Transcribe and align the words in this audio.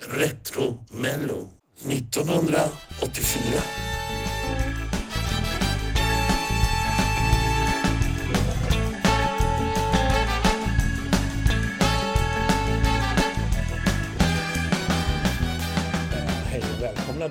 Retro 0.00 0.84
Mello 0.92 1.50
1984. 1.84 3.93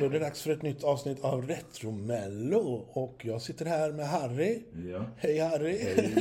Då 0.04 0.10
är 0.10 0.14
det 0.14 0.20
dags 0.20 0.42
för 0.42 0.52
ett 0.52 0.62
nytt 0.62 0.84
avsnitt 0.84 1.24
av 1.24 1.48
Retromello. 1.48 2.86
Och 2.94 3.22
jag 3.26 3.42
sitter 3.42 3.66
här 3.66 3.92
med 3.92 4.08
Harry. 4.08 4.60
Ja. 4.92 5.06
Hej 5.18 5.40
Harry! 5.40 5.78
Hej 5.84 6.14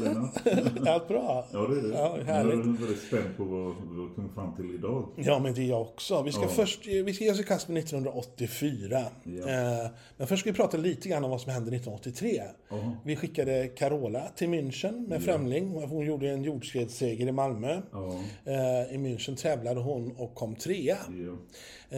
Allt 0.88 1.08
bra? 1.08 1.46
Ja, 1.52 1.58
det 1.66 1.78
är 1.78 1.82
det. 1.82 1.88
Ja, 1.94 2.14
Jag 2.18 2.24
härligt. 2.24 2.52
är 2.54 2.58
väldigt 2.80 2.98
spänd 3.02 3.36
på 3.36 3.44
vad 3.44 3.66
vi 4.08 4.14
kommer 4.14 4.28
fram 4.34 4.56
till 4.56 4.74
idag. 4.74 5.08
Ja, 5.16 5.38
men 5.38 5.54
det 5.54 5.60
är 5.62 5.66
jag 5.68 5.80
också. 5.80 6.22
Vi 6.22 6.32
ska 6.32 6.42
Ja. 6.42 6.48
först 6.48 6.86
vi 6.86 7.14
ska 7.14 7.24
ge 7.24 7.30
oss 7.32 7.40
i 7.40 7.42
kast 7.44 7.68
med 7.68 7.78
1984. 7.78 9.02
Ja. 9.24 9.48
Eh, 9.48 9.90
men 10.16 10.26
först 10.26 10.40
ska 10.40 10.50
vi 10.50 10.56
prata 10.56 10.76
lite 10.76 11.08
grann 11.08 11.24
om 11.24 11.30
vad 11.30 11.40
som 11.40 11.52
hände 11.52 11.70
1983. 11.76 12.42
Ja. 12.70 12.76
Vi 13.04 13.16
skickade 13.16 13.68
Carola 13.68 14.22
till 14.36 14.48
München 14.48 15.08
med 15.08 15.22
Främling. 15.22 15.68
Hon 15.88 16.06
gjorde 16.06 16.28
en 16.30 16.44
jordskredsseger 16.44 17.26
i 17.26 17.32
Malmö. 17.32 17.80
Ja. 17.92 18.08
Eh, 18.44 18.94
I 18.94 18.96
München 18.98 19.36
tävlade 19.36 19.80
hon 19.80 20.12
och 20.16 20.34
kom 20.34 20.54
trea. 20.54 20.96
Ja. 21.08 21.36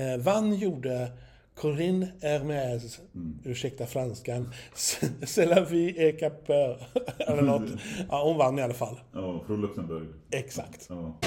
Eh, 0.00 0.16
vann 0.18 0.54
gjorde 0.54 1.08
Corinne 1.54 2.06
Hermès, 2.22 3.00
Mm. 3.14 3.38
ursäkta 3.44 3.86
franskan, 3.86 4.48
C'est 4.74 5.46
la 5.48 5.60
vie 5.60 5.94
et 5.96 6.20
capeur. 6.20 6.76
Eller 7.18 7.42
något. 7.42 7.68
Ja, 8.10 8.22
hon 8.24 8.36
vann 8.38 8.58
i 8.58 8.62
alla 8.62 8.74
fall. 8.74 9.00
ja, 9.12 9.42
från 9.46 9.60
Luxemburg. 9.60 10.06
Exakt. 10.30 10.86
Ja. 10.88 11.18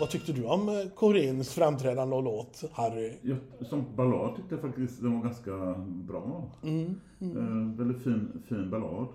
Vad 0.00 0.10
tyckte 0.10 0.32
du 0.32 0.44
om 0.44 0.68
eh, 0.68 0.74
Corinnes 0.94 1.54
framträdande 1.54 2.16
och 2.16 2.22
låt, 2.22 2.64
Harry? 2.72 3.12
Jag, 3.22 3.38
som 3.66 3.84
ballad 3.96 4.36
tyckte 4.36 4.54
jag 4.54 4.62
faktiskt 4.62 5.00
den 5.02 5.14
var 5.14 5.22
ganska 5.22 5.50
bra. 5.88 6.50
Mm, 6.62 7.00
Eh, 7.20 7.78
väldigt 7.78 8.02
fin, 8.02 8.42
fin 8.48 8.70
ballad. 8.70 9.06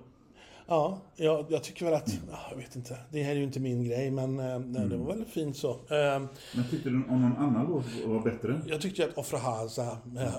Ja, 0.68 0.98
jag, 1.16 1.46
jag 1.50 1.64
tycker 1.64 1.86
väl 1.86 1.94
att, 1.94 2.10
ja, 2.32 2.38
jag 2.52 2.58
vet 2.58 2.76
inte, 2.76 2.98
det 3.12 3.24
här 3.24 3.32
är 3.32 3.36
ju 3.36 3.44
inte 3.44 3.60
min 3.60 3.84
grej, 3.84 4.12
men 4.12 4.40
eh, 4.40 4.60
nej, 4.60 4.88
det 4.90 4.98
var 4.98 5.06
väldigt 5.08 5.30
fint 5.30 5.58
så. 5.58 5.70
Eh, 5.72 6.22
Men 6.56 6.66
tyckte 6.70 6.90
du 6.90 6.96
om 7.10 7.22
någon 7.22 7.38
annan 7.38 7.66
låt 7.70 7.86
var 8.08 8.24
bättre? 8.32 8.62
jag 8.66 8.82
tyckte 8.82 9.06
att 9.06 9.18
Ofra 9.18 9.38
Haza, 9.40 9.98
eh, 10.18 10.34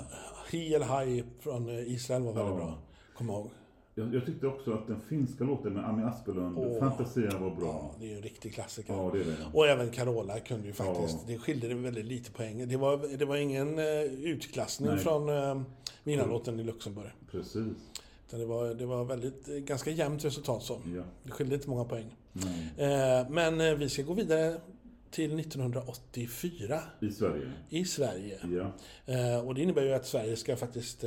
Hi 0.50 0.74
eller 0.74 0.86
Hai 0.86 1.24
från 1.40 1.68
eh, 1.68 1.92
Israel 1.92 2.22
var 2.22 2.32
väldigt 2.32 2.50
Ja. 2.54 2.56
bra. 2.56 2.78
Kom 3.18 3.30
ihåg. 3.30 3.50
Jag, 3.94 4.14
jag 4.14 4.26
tyckte 4.26 4.46
också 4.46 4.72
att 4.72 4.86
den 4.86 5.00
finska 5.00 5.44
låten 5.44 5.72
med 5.72 5.84
Ami 5.88 6.02
Aspelund, 6.02 6.58
Åh. 6.58 6.78
Fantasia 6.78 7.38
var 7.38 7.48
Ja, 7.48 7.54
bra. 7.54 7.94
det 8.00 8.06
är 8.06 8.10
ju 8.10 8.16
en 8.16 8.22
riktig 8.22 8.54
klassiker. 8.54 8.92
Ja, 8.94 9.10
det 9.14 9.20
är 9.20 9.24
det. 9.24 9.36
Och 9.52 9.66
även 9.66 9.90
Carola 9.90 10.40
kunde 10.40 10.66
ju 10.66 10.72
faktiskt, 10.72 11.14
Ja. 11.20 11.24
det 11.26 11.38
skilde 11.38 11.68
det 11.68 11.74
väldigt 11.74 12.04
lite 12.04 12.30
poäng. 12.30 12.68
Det 12.68 12.76
var, 12.76 13.16
det 13.18 13.24
var 13.24 13.36
ingen 13.36 13.78
eh, 13.78 13.84
utklassning 14.02 14.90
Nej. 14.90 14.98
från 14.98 15.28
eh, 15.28 15.62
vinnarlåten 16.04 16.60
i 16.60 16.64
Luxemburg. 16.64 17.10
Precis. 17.30 17.72
Det 18.30 18.44
var, 18.44 18.74
det 18.74 18.86
var 18.86 19.04
väldigt, 19.04 19.48
eh, 19.48 19.54
ganska 19.54 19.90
jämnt 19.90 20.24
resultat 20.24 20.62
så. 20.62 20.80
Ja. 20.96 21.02
Det 21.22 21.30
skilde 21.30 21.54
inte 21.54 21.70
många 21.70 21.84
poäng. 21.84 22.16
Eh, 22.76 23.30
men 23.30 23.78
vi 23.78 23.88
ska 23.88 24.02
gå 24.02 24.14
vidare 24.14 24.60
till 25.10 25.38
1984 25.40 26.80
I 27.00 27.10
Sverige. 27.10 27.52
i 27.68 27.84
Sverige. 27.84 28.38
Ja. 29.06 29.42
Och 29.42 29.54
det 29.54 29.62
innebär 29.62 29.82
ju 29.82 29.92
att 29.92 30.06
Sverige 30.06 30.36
ska 30.36 30.56
faktiskt 30.56 31.04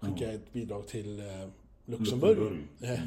skicka 0.00 0.32
ett 0.32 0.52
bidrag 0.52 0.86
till 0.88 1.22
eh, 1.88 1.98
Luxemburg. 1.98 2.38
Mm. 2.38 2.98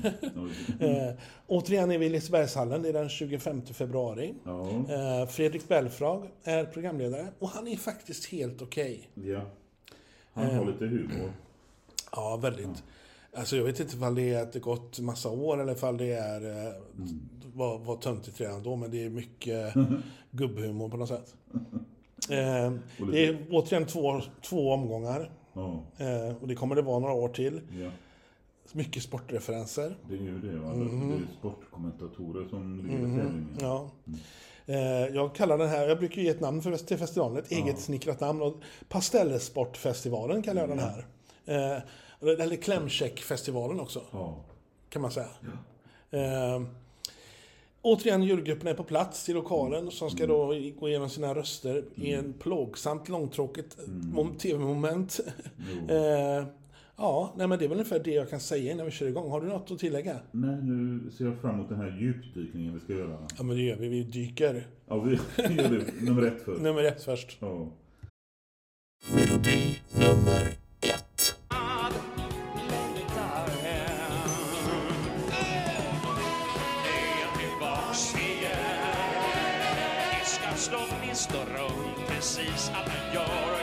Eh, 0.79 1.13
återigen 1.47 1.91
i 1.91 2.09
Lisebergshallen, 2.09 2.81
det 2.81 2.89
är 2.89 2.93
den 2.93 3.09
25 3.09 3.61
februari. 3.65 4.33
Ja. 4.43 4.69
Eh, 4.69 5.27
Fredrik 5.27 5.67
Belfrage 5.67 6.23
är 6.43 6.65
programledare 6.65 7.27
och 7.39 7.49
han 7.49 7.67
är 7.67 7.75
faktiskt 7.77 8.25
helt 8.25 8.61
okej. 8.61 9.09
ja. 9.13 9.41
Han 10.33 10.55
har 10.55 10.65
lite 10.65 10.85
humor. 10.85 11.33
Ja, 12.11 12.37
väldigt. 12.41 12.83
Alltså 13.33 13.55
jag 13.55 13.63
vet 13.63 13.79
inte 13.79 13.95
ifall 13.95 14.15
det 14.15 14.33
är 14.33 14.41
att 14.43 14.53
det 14.53 14.59
gått 14.59 14.99
massa 14.99 15.29
år 15.29 15.61
eller 15.61 15.71
ifall 15.73 15.97
det 15.97 16.11
är 16.13 16.65
eh, 16.67 16.73
var, 17.53 17.77
var 17.79 17.95
töntigt 17.95 18.41
redan 18.41 18.63
då, 18.63 18.75
men 18.75 18.91
det 18.91 19.05
är 19.05 19.09
mycket 19.09 19.73
gubbhumor 20.31 20.89
på 20.89 20.97
något 20.97 21.09
sätt. 21.09 21.35
Eh, 22.29 22.71
det 23.11 23.25
är 23.27 23.45
återigen 23.51 23.85
två, 23.85 24.21
två 24.41 24.71
omgångar 24.73 25.31
Ja. 25.53 25.83
eh, 25.97 26.35
och 26.41 26.47
det 26.47 26.55
kommer 26.55 26.75
det 26.75 26.81
vara 26.81 26.99
några 26.99 27.13
år 27.13 27.29
till. 27.29 27.61
ja. 27.81 27.89
Mycket 28.73 29.03
sportreferenser. 29.03 29.95
Det 30.09 30.13
är 30.15 30.19
ju 30.19 30.39
det. 30.39 30.57
Va? 30.59 30.73
Mhm. 30.73 31.09
Det 31.09 31.15
är 31.15 31.37
sportkommentatorer 31.39 32.49
som 32.49 32.77
ligger 32.77 32.97
i 32.97 33.01
tävlingen. 33.01 33.47
Ja. 33.61 33.89
Eh, 34.65 35.15
jag 35.15 35.35
kallar 35.35 35.57
den 35.57 35.69
här, 35.69 35.87
jag 35.87 35.97
brukar 35.99 36.21
ge 36.21 36.29
ett 36.29 36.39
namn 36.39 36.61
för, 36.61 36.77
till 36.77 36.97
festivalen, 36.97 37.37
ett 37.37 37.51
eget 37.51 37.79
snickrat 37.79 38.19
namn. 38.19 38.41
Och 38.41 38.55
Pastellsportfestivalen 38.89 40.43
kallar 40.43 40.61
jag 40.61 40.69
den 40.69 40.79
här. 40.79 41.05
Eh, 41.45 41.81
eller 42.21 42.55
Klämkäckfestivalen 42.55 43.79
också, 43.79 44.01
Ja. 44.11 44.35
kan 44.89 45.01
man 45.01 45.11
säga. 45.11 45.27
Eh, 46.11 46.61
återigen, 47.81 48.23
jurygrupperna 48.23 48.69
är 48.71 48.75
på 48.75 48.83
plats 48.83 49.29
i 49.29 49.33
lokalen 49.33 49.91
som 49.91 50.09
ska 50.09 50.27
då 50.27 50.45
gå 50.79 50.89
igenom 50.89 51.09
sina 51.09 51.35
röster 51.35 51.83
i 51.95 52.13
en 52.13 52.33
plågsamt 52.33 53.09
långtråkigt 53.09 53.77
mom- 53.87 54.37
tv-moment. 54.37 55.19
Eh, 55.89 56.45
ja, 57.01 57.33
nej, 57.37 57.47
men 57.47 57.59
det 57.59 57.65
är 57.65 57.69
väl 57.69 57.77
ungefär 57.77 57.99
det 57.99 58.11
jag 58.11 58.29
kan 58.29 58.39
säga 58.39 58.71
innan 58.71 58.85
vi 58.85 58.91
kör 58.91 59.07
igång. 59.07 59.31
Har 59.31 59.41
du 59.41 59.47
något 59.47 59.71
att 59.71 59.79
tillägga? 59.79 60.19
Nej, 60.31 60.61
nu 60.63 61.11
ser 61.11 61.25
jag 61.25 61.41
fram 61.41 61.55
emot 61.55 61.69
den 61.69 61.77
här 61.77 61.97
djupdykningen 62.01 62.73
vi 62.73 62.79
ska 62.79 62.93
göra. 62.93 63.27
Ja, 63.37 63.43
men 63.43 63.55
det 63.55 63.61
gör 63.61 63.75
vi. 63.75 63.87
Vi 63.87 64.03
dyker. 64.03 64.67
Ja, 64.87 64.99
vi 64.99 65.11
gör 65.55 65.69
det 65.69 66.05
nummer 66.05 66.27
ett 66.27 66.41
först. 66.45 66.61
Nummer 66.61 66.83
ett 66.83 67.03
först. 67.03 67.37
Ja. 67.39 67.71
Melodi 69.13 69.79
nummer 69.99 70.47
ett. 70.81 71.37
Står 81.13 81.37
runt 81.37 82.07
precis 82.07 82.71
allt 82.73 82.87
man 82.87 83.13
gör 83.13 83.60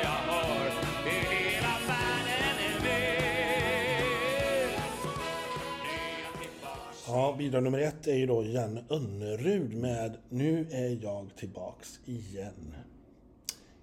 Ja, 7.19 7.35
bidrag 7.39 7.63
nummer 7.63 7.79
ett 7.79 8.07
är 8.07 8.15
ju 8.15 8.27
då 8.27 8.45
Jan 8.45 8.79
Önnerud 8.89 9.75
med 9.75 10.17
Nu 10.29 10.67
är 10.71 11.03
jag 11.03 11.31
tillbaks 11.37 12.01
igen. 12.05 12.75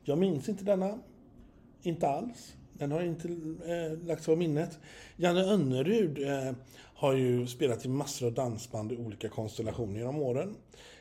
Jag 0.04 0.18
minns 0.18 0.50
inte 0.50 0.64
denna. 0.64 1.00
Inte 1.82 2.08
alls. 2.08 2.56
Den 2.74 2.92
har 2.92 3.02
inte 3.02 3.28
eh, 3.66 4.08
lagts 4.08 4.26
på 4.26 4.36
minnet. 4.36 4.80
Janne 5.16 5.44
Önnerud 5.44 6.24
eh, 6.24 6.54
har 6.78 7.14
ju 7.14 7.48
spelat 7.48 7.86
i 7.86 7.88
massor 7.88 8.28
av 8.28 8.34
dansband 8.34 8.92
i 8.92 8.98
olika 8.98 9.30
konstellationer 9.30 10.00
genom 10.00 10.22
åren. 10.22 10.56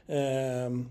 Eh, 0.07 0.87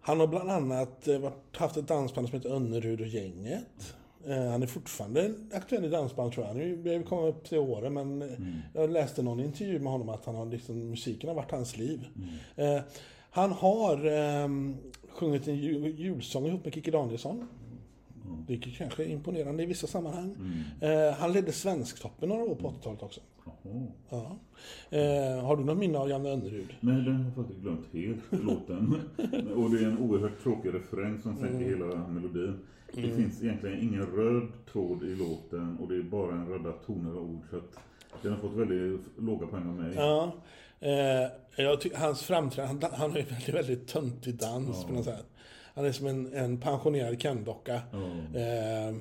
han 0.00 0.20
har 0.20 0.26
bland 0.26 0.50
annat 0.50 1.08
eh, 1.08 1.32
haft 1.52 1.76
ett 1.76 1.88
dansband 1.88 2.28
som 2.28 2.38
heter 2.38 2.54
Önnerud 2.54 3.00
och 3.00 3.06
gänget. 3.06 3.94
Eh, 4.26 4.50
han 4.50 4.62
är 4.62 4.66
fortfarande 4.66 5.34
aktuell 5.52 5.84
i 5.84 5.88
dansband 5.88 6.32
tror 6.32 6.46
jag. 6.46 6.56
Nu 6.56 6.76
börjar 6.76 7.02
komma 7.02 7.26
upp 7.26 7.44
till 7.44 7.58
åren 7.58 7.94
men 7.94 8.22
eh, 8.22 8.28
jag 8.74 8.90
läste 8.90 9.22
någon 9.22 9.40
intervju 9.40 9.78
med 9.78 9.92
honom 9.92 10.08
att 10.08 10.24
han 10.24 10.34
har 10.34 10.46
liksom, 10.46 10.90
musiken 10.90 11.28
har 11.28 11.36
varit 11.36 11.50
hans 11.50 11.76
liv. 11.76 12.06
Eh, 12.56 12.78
han 13.30 13.52
har 13.52 14.06
eh, 14.06 14.48
sjungit 15.08 15.48
en 15.48 15.56
jul, 15.56 15.98
julsång 16.00 16.46
ihop 16.46 16.64
med 16.64 16.74
Kikki 16.74 16.90
Danielsson. 16.90 17.48
Vilket 18.48 18.74
kanske 18.76 19.04
är 19.04 19.08
imponerande 19.08 19.62
i 19.62 19.66
vissa 19.66 19.86
sammanhang. 19.86 20.36
Eh, 20.80 21.12
han 21.12 21.32
ledde 21.32 21.52
Svensktoppen 21.52 22.28
några 22.28 22.42
år 22.42 22.54
på 22.54 22.68
80-talet 22.70 23.02
också. 23.02 23.20
Ja. 24.10 24.36
Eh, 24.90 25.44
har 25.44 25.56
du 25.56 25.64
något 25.64 25.78
minne 25.78 25.98
av 25.98 26.08
Janne 26.08 26.28
Önnerud? 26.30 26.74
Nej, 26.80 26.94
den 27.04 27.16
har 27.16 27.24
jag 27.24 27.34
faktiskt 27.34 27.60
glömt 27.60 27.86
helt, 27.92 28.44
låten. 28.44 28.94
Och 29.56 29.70
det 29.70 29.78
är 29.78 29.86
en 29.86 29.98
oerhört 29.98 30.42
tråkig 30.42 30.74
refräng 30.74 31.20
som 31.22 31.36
sänker 31.36 31.56
Mm. 31.56 31.68
hela 31.68 32.08
melodin. 32.08 32.58
Det 32.94 33.02
finns 33.02 33.42
egentligen 33.42 33.82
ingen 33.82 34.06
röd 34.06 34.48
tråd 34.72 35.02
i 35.02 35.14
låten 35.14 35.78
och 35.80 35.88
det 35.88 35.96
är 35.96 36.02
bara 36.02 36.32
en 36.32 36.48
röda 36.48 36.72
toner 36.72 37.16
och 37.16 37.22
ord. 37.22 37.42
Så 37.50 37.56
att 37.56 37.78
den 38.22 38.32
har 38.32 38.38
fått 38.38 38.52
väldigt 38.52 39.00
låga 39.18 39.46
poäng 39.46 39.68
av 39.68 39.74
mig. 39.74 39.94
Ja. 39.96 40.32
Eh, 40.80 42.00
hans 42.00 42.22
framträdande, 42.22 42.86
han, 42.86 43.00
han 43.00 43.10
har 43.10 43.18
ju 43.18 43.24
väldigt, 43.24 43.54
väldigt 43.54 43.88
töntig 43.88 44.34
dans 44.34 44.84
på 44.84 44.92
något 44.92 45.04
sätt. 45.04 45.26
Han 45.74 45.84
är 45.84 45.92
som 45.92 46.06
en, 46.06 46.34
en 46.34 46.60
pensionerad 46.60 47.22
Ken-docka. 47.22 47.80
Ja. 47.92 47.98
Eh, 48.40 48.94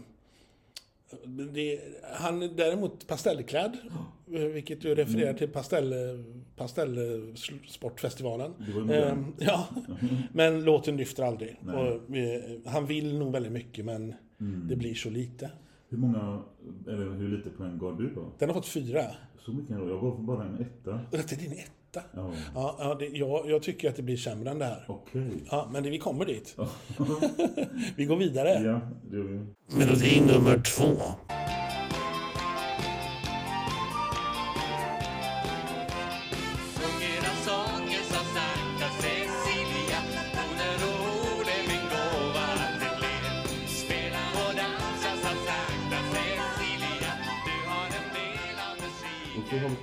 Det, 1.53 1.79
han 2.13 2.41
är 2.41 2.47
däremot 2.47 3.07
pastellklädd, 3.07 3.77
vilket 4.25 4.85
ju 4.85 4.95
refererar 4.95 5.33
till 5.33 5.49
pastell, 5.49 5.93
pastellsportfestivalen. 6.55 8.53
Eh, 8.59 8.85
den. 8.87 9.33
ja, 9.39 9.67
men 10.33 10.63
låten 10.63 10.97
lyfter 10.97 11.23
aldrig. 11.23 11.57
Och, 11.65 12.15
eh, 12.17 12.41
han 12.65 12.85
vill 12.85 13.17
nog 13.19 13.31
väldigt 13.31 13.51
mycket, 13.51 13.85
men 13.85 14.13
Mm. 14.41 14.67
det 14.67 14.75
blir 14.75 14.93
så 14.93 15.09
lite. 15.09 15.51
Hur 15.89 15.97
många, 15.97 16.41
eller 16.87 17.09
hur 17.13 17.37
lite 17.37 17.49
poäng 17.49 17.77
gav 17.77 17.97
du 17.97 18.09
då? 18.15 18.31
Den 18.39 18.49
har 18.49 18.53
fått 18.53 18.65
fyra. 18.67 19.01
Så 19.39 19.51
mycket 19.51 19.71
ändå. 19.71 19.89
Jag 19.89 20.01
gav 20.01 20.23
bara 20.23 20.45
en 20.45 20.59
etta. 20.61 20.99
Detta 21.11 21.35
är 21.35 21.39
din 21.39 21.51
etta. 21.51 21.71
Ja, 21.93 22.31
Ja, 22.55 22.75
ja 22.79 22.95
det, 22.99 23.05
jag, 23.05 23.49
jag 23.49 23.63
tycker 23.63 23.89
att 23.89 23.95
det 23.95 24.01
blir 24.01 24.17
sämre 24.17 24.49
än 24.49 24.59
det 24.59 24.65
här. 24.65 24.85
okej. 24.87 25.27
Ja, 25.51 25.69
men 25.73 25.83
det, 25.83 25.89
vi 25.89 25.97
kommer 25.97 26.25
dit. 26.25 26.55
vi 27.95 28.05
går 28.05 28.15
vidare. 28.15 28.49
Ja, 28.49 28.81
det 29.09 29.17
gör 29.17 29.23
vi. 29.23 29.39
Melodi 29.77 30.21
nummer 30.21 30.61
två. 30.61 30.85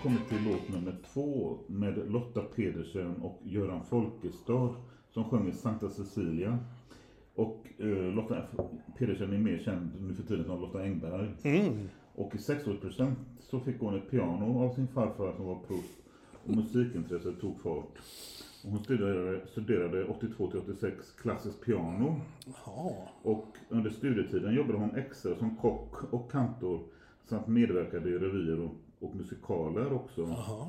Kommit 0.09 0.29
till 0.29 0.53
låt 0.53 0.69
nummer 0.69 0.97
två 1.13 1.59
med 1.67 2.11
Lotta 2.11 2.43
Pedersen 2.43 3.17
och 3.17 3.41
Göran 3.45 3.85
Folkestad 3.85 4.75
som 5.11 5.25
sjunger 5.25 5.53
Sankta 5.53 5.89
Cecilia. 5.89 6.59
Och 7.35 7.67
eh, 7.79 7.87
Lotta 8.15 8.43
Pedersen 8.99 9.33
är 9.33 9.39
mer 9.39 9.59
känd 9.59 9.91
nu 10.01 10.15
för 10.15 10.23
tiden 10.23 10.45
som 10.45 10.61
Lotta 10.61 10.83
Engberg. 10.83 11.29
Och 12.15 12.35
i 12.35 12.39
sexårspresent 12.39 13.19
så 13.41 13.61
fick 13.61 13.81
hon 13.81 13.95
ett 13.95 14.11
piano 14.11 14.65
av 14.65 14.75
sin 14.75 14.89
farfar 14.89 15.33
som 15.37 15.47
var 15.47 15.59
proffs 15.67 15.99
och 16.47 16.57
musikintresset 16.57 17.41
tog 17.41 17.61
fart. 17.61 17.99
Och 18.65 18.71
hon 18.71 18.85
studerade, 18.85 19.47
studerade 19.47 20.05
82 20.05 20.51
till 20.51 20.61
86 20.61 21.13
klassiskt 21.23 21.65
piano 21.65 22.21
Ja. 22.67 23.09
och 23.23 23.57
under 23.69 23.91
studietiden 23.91 24.55
jobbade 24.55 24.79
hon 24.79 24.97
extra 24.97 25.35
som 25.35 25.57
kock 25.57 26.13
och 26.13 26.31
kantor 26.33 26.81
samt 27.25 27.47
medverkade 27.47 28.09
i 28.09 28.13
revyer 28.13 28.61
och, 28.61 28.75
och 29.01 29.17
musikaler 29.17 29.93
också. 29.93 30.21
Jaha. 30.21 30.67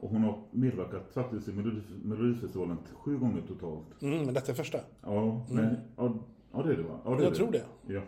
Och 0.00 0.10
hon 0.10 0.22
har 0.22 0.38
medverkat 0.50 1.12
faktiskt 1.14 1.48
i 1.48 1.52
Melodif- 1.52 2.04
Melodifestivalen 2.04 2.76
sju 2.94 3.18
gånger 3.18 3.42
totalt. 3.48 4.02
Mm, 4.02 4.24
men 4.24 4.34
detta 4.34 4.52
är 4.52 4.56
första. 4.56 4.78
Ja, 5.02 5.46
nej, 5.50 5.76
ja, 5.96 6.14
ja 6.52 6.62
det 6.62 6.72
är 6.72 6.76
det 6.76 6.82
va? 6.82 6.98
Ja, 7.04 7.16
det 7.16 7.24
Jag 7.24 7.34
tror 7.34 7.52
det. 7.52 7.64
Ja. 7.86 8.02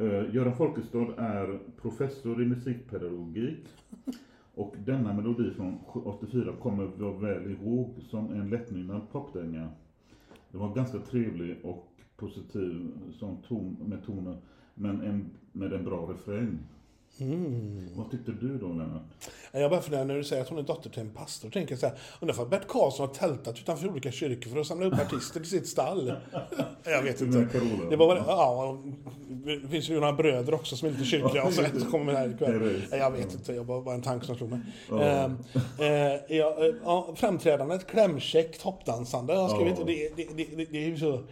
Uh, 0.00 0.34
Göran 0.34 0.56
Folkestad 0.56 1.14
är 1.16 1.58
professor 1.82 2.42
i 2.42 2.46
musikpedagogik. 2.46 3.66
Och 4.54 4.74
denna 4.84 5.12
melodi 5.12 5.50
från 5.50 5.78
84 5.86 6.52
kommer 6.62 6.90
jag 6.98 7.20
väl 7.20 7.50
ihåg 7.50 7.94
som 8.10 8.32
en 8.32 8.50
lättnynnad 8.50 9.10
popdänga. 9.12 9.68
Den 10.50 10.60
var 10.60 10.74
ganska 10.74 10.98
trevlig 10.98 11.56
och 11.64 11.88
positiv 12.16 12.90
som 13.12 13.36
ton, 13.48 13.76
med 13.86 14.04
tonen, 14.04 14.36
men 14.74 15.00
en, 15.00 15.30
med 15.52 15.72
en 15.72 15.84
bra 15.84 16.12
refräng. 16.12 16.58
Mm. 17.20 17.88
Vad 17.94 18.10
tyckte 18.10 18.32
du 18.32 18.58
då 18.58 18.68
Lennart? 18.68 19.02
Jag 19.52 19.70
bara 19.70 19.80
funderar 19.80 20.04
när 20.04 20.14
du 20.14 20.24
säger 20.24 20.42
att 20.42 20.48
hon 20.48 20.58
är 20.58 20.62
dotter 20.62 20.90
till 20.90 21.00
en 21.00 21.10
pastor. 21.10 21.50
Tänker 21.50 21.72
jag 21.72 21.80
så 21.80 21.86
här, 21.86 21.98
undrar 22.20 22.34
för 22.34 22.46
Bert 22.46 22.68
Karlsson 22.68 23.06
har 23.06 23.14
tältat 23.14 23.58
utanför 23.58 23.88
olika 23.88 24.12
kyrkor 24.12 24.50
för 24.50 24.60
att 24.60 24.66
samla 24.66 24.86
upp 24.86 24.94
artister 24.94 25.40
till 25.40 25.50
sitt 25.50 25.68
stall. 25.68 26.12
Jag 26.84 27.02
vet 27.02 27.20
inte. 27.20 27.48
Det 27.90 27.96
var 27.96 28.14
väl, 28.14 28.24
ja, 28.26 28.78
det 29.62 29.68
finns 29.68 29.90
ju 29.90 29.94
några 29.94 30.12
bröder 30.12 30.54
också 30.54 30.76
som 30.76 30.88
är 30.88 30.92
lite 30.92 31.04
kyrkliga 31.04 31.44
och 31.44 31.52
så, 31.52 31.62
kommer 31.90 32.12
här 32.12 32.28
ikväll. 32.28 32.82
Jag 32.90 33.10
vet 33.10 33.34
inte, 33.34 33.52
jag 33.52 33.66
bara, 33.66 33.80
bara 33.80 33.94
en 33.94 34.02
tanke 34.02 34.26
som 34.26 34.36
slog 34.36 34.50
mig. 34.50 34.60
Ja. 34.88 35.02
Eh, 35.02 35.24
eh, 35.78 36.20
ja, 36.28 36.66
eh, 36.86 37.14
framträdandet, 37.14 37.86
klämkäckt, 37.86 38.62
hoppdansande 38.62 39.32
har 39.32 39.40
jag 39.40 39.50
skrivit. 39.50 39.76
Det, 40.16 40.24
det, 40.36 40.56
det, 40.56 40.64
det 40.70 40.84
är 40.84 40.88
ju 40.88 40.98
så... 40.98 41.22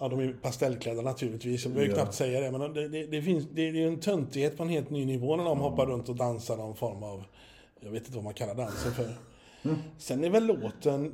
Ja, 0.00 0.08
de 0.08 0.20
är 0.20 0.32
pastellklädda 0.32 1.02
naturligtvis. 1.02 1.64
Jag 1.64 1.74
behöver 1.74 1.92
Ja. 1.94 1.96
knappt 2.02 2.14
säga 2.14 2.40
det. 2.40 2.58
Men 2.58 2.74
det, 2.74 2.88
det, 2.88 3.06
det, 3.06 3.22
finns, 3.22 3.46
det 3.54 3.68
är 3.68 3.72
ju 3.72 3.86
en 3.88 4.00
töntighet 4.00 4.56
på 4.56 4.62
en 4.62 4.68
helt 4.68 4.90
ny 4.90 5.04
nivå 5.04 5.36
när 5.36 5.44
de 5.44 5.58
hoppar 5.58 5.86
runt 5.86 6.08
och 6.08 6.16
dansar 6.16 6.56
någon 6.56 6.76
form 6.76 7.02
av... 7.02 7.24
Jag 7.80 7.90
vet 7.90 8.02
inte 8.02 8.14
vad 8.16 8.24
man 8.24 8.34
kallar 8.34 8.54
dansen 8.54 8.92
för. 8.92 9.08
Sen 9.98 10.24
är 10.24 10.30
väl 10.30 10.46
låten... 10.46 11.04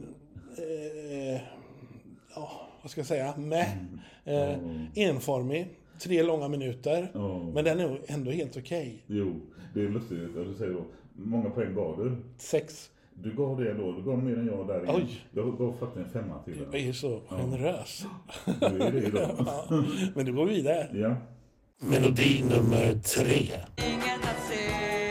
Eh, 0.59 1.41
ja, 2.35 2.69
vad 2.83 2.91
ska 2.91 3.01
jag 3.01 3.07
säga? 3.07 3.37
Med. 3.37 3.67
Eh, 4.25 4.59
enformig. 4.95 5.67
Tre 6.01 6.23
långa 6.23 6.49
minuter. 6.49 7.11
Men 7.55 7.65
den 7.65 7.81
är 7.81 8.01
ändå 8.07 8.31
helt 8.31 8.57
okej. 8.57 9.03
Jo, 9.07 9.41
det 9.75 9.81
är 9.81 9.89
lustigt 9.89 10.19
att 10.37 10.47
du 10.47 10.55
säger 10.55 10.73
då. 10.73 10.85
Många 11.17 11.51
poäng 11.51 11.75
gav 11.75 12.05
du? 12.05 12.17
Sex. 12.39 12.91
Du 13.23 13.35
gav 13.35 13.61
det 13.65 13.71
ändå. 13.71 13.93
Du 13.93 14.03
gav 14.03 14.19
mer 14.25 14.39
än 14.39 14.47
jag 14.47 14.67
där 14.67 14.83
igen. 14.83 14.95
Oj. 14.97 15.21
Jag 15.33 15.59
gav 15.59 15.77
faktiskt 15.81 16.07
en 16.07 16.23
femma 16.23 16.39
till 16.43 16.57
Jag 16.59 16.73
den. 16.73 16.89
är 16.89 16.93
så 16.93 17.21
generös. 17.29 18.07
Du 18.61 18.67
är 18.83 18.93
det 18.93 18.99
idag. 19.07 19.31
Ja, 19.71 19.83
men 20.15 20.27
du 20.27 20.33
går 20.33 20.47
vidare. 20.47 20.89
Ja. 20.93 21.17
Melodi 21.79 22.43
nummer 22.43 22.93
tre. 23.03 23.37
Inget 23.37 24.21
att 24.23 24.43
se 24.49 25.06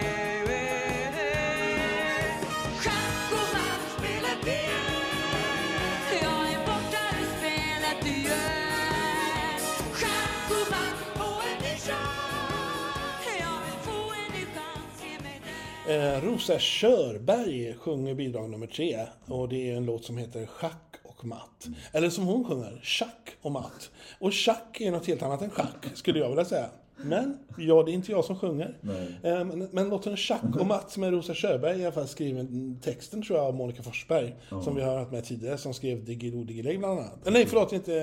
Rosa 16.22 16.60
Körberg 16.60 17.74
sjunger 17.78 18.14
bidrag 18.16 18.50
nummer 18.50 18.68
tre. 18.68 19.00
Och 19.26 19.50
det 19.50 19.72
är 19.72 19.76
en 19.76 19.86
låt 19.86 20.04
som 20.06 20.18
heter 20.18 20.46
Schack 20.46 20.96
och 21.04 21.26
matt. 21.26 21.68
Eller 21.92 22.10
som 22.10 22.26
hon 22.26 22.46
sjunger, 22.46 22.80
Schack 22.84 23.36
och 23.42 23.52
matt. 23.52 23.92
Och 24.20 24.34
schack 24.34 24.82
är 24.82 24.92
något 24.92 25.08
helt 25.08 25.22
annat 25.24 25.42
än 25.42 25.50
schack, 25.50 25.86
skulle 25.94 26.20
jag 26.20 26.30
vilja 26.30 26.46
säga. 26.46 26.66
Men, 26.98 27.38
ja, 27.58 27.84
det 27.84 27.92
är 27.92 27.94
inte 27.94 28.12
jag 28.12 28.26
som 28.26 28.36
sjunger. 28.40 28.78
Eh, 29.24 29.44
Men, 29.46 29.70
men 29.72 29.90
låten 29.90 30.18
Schack 30.18 30.56
och 30.60 30.66
matt 30.68 30.98
med 30.98 31.12
Rosa 31.14 31.34
Körberg 31.34 31.80
i 31.80 31.84
alla 31.86 31.92
fall 31.94 32.08
skriven 32.08 32.80
texten 32.84 33.22
tror 33.24 33.40
jag 33.40 33.48
av 33.48 33.56
Monica 33.56 33.84
Forsberg. 33.84 34.36
Som 34.64 34.76
vi 34.76 34.82
har 34.82 35.00
hört 35.00 35.12
med 35.12 35.24
tidigare, 35.26 35.58
som 35.58 35.74
skrev 35.74 36.06
Diggiloo 36.06 36.44
Diggiley 36.44 36.78
bland 36.78 37.00
annat. 37.00 37.28
Eh, 37.28 37.34
Nej, 37.34 37.46
förlåt, 37.46 37.74
inte 37.74 37.96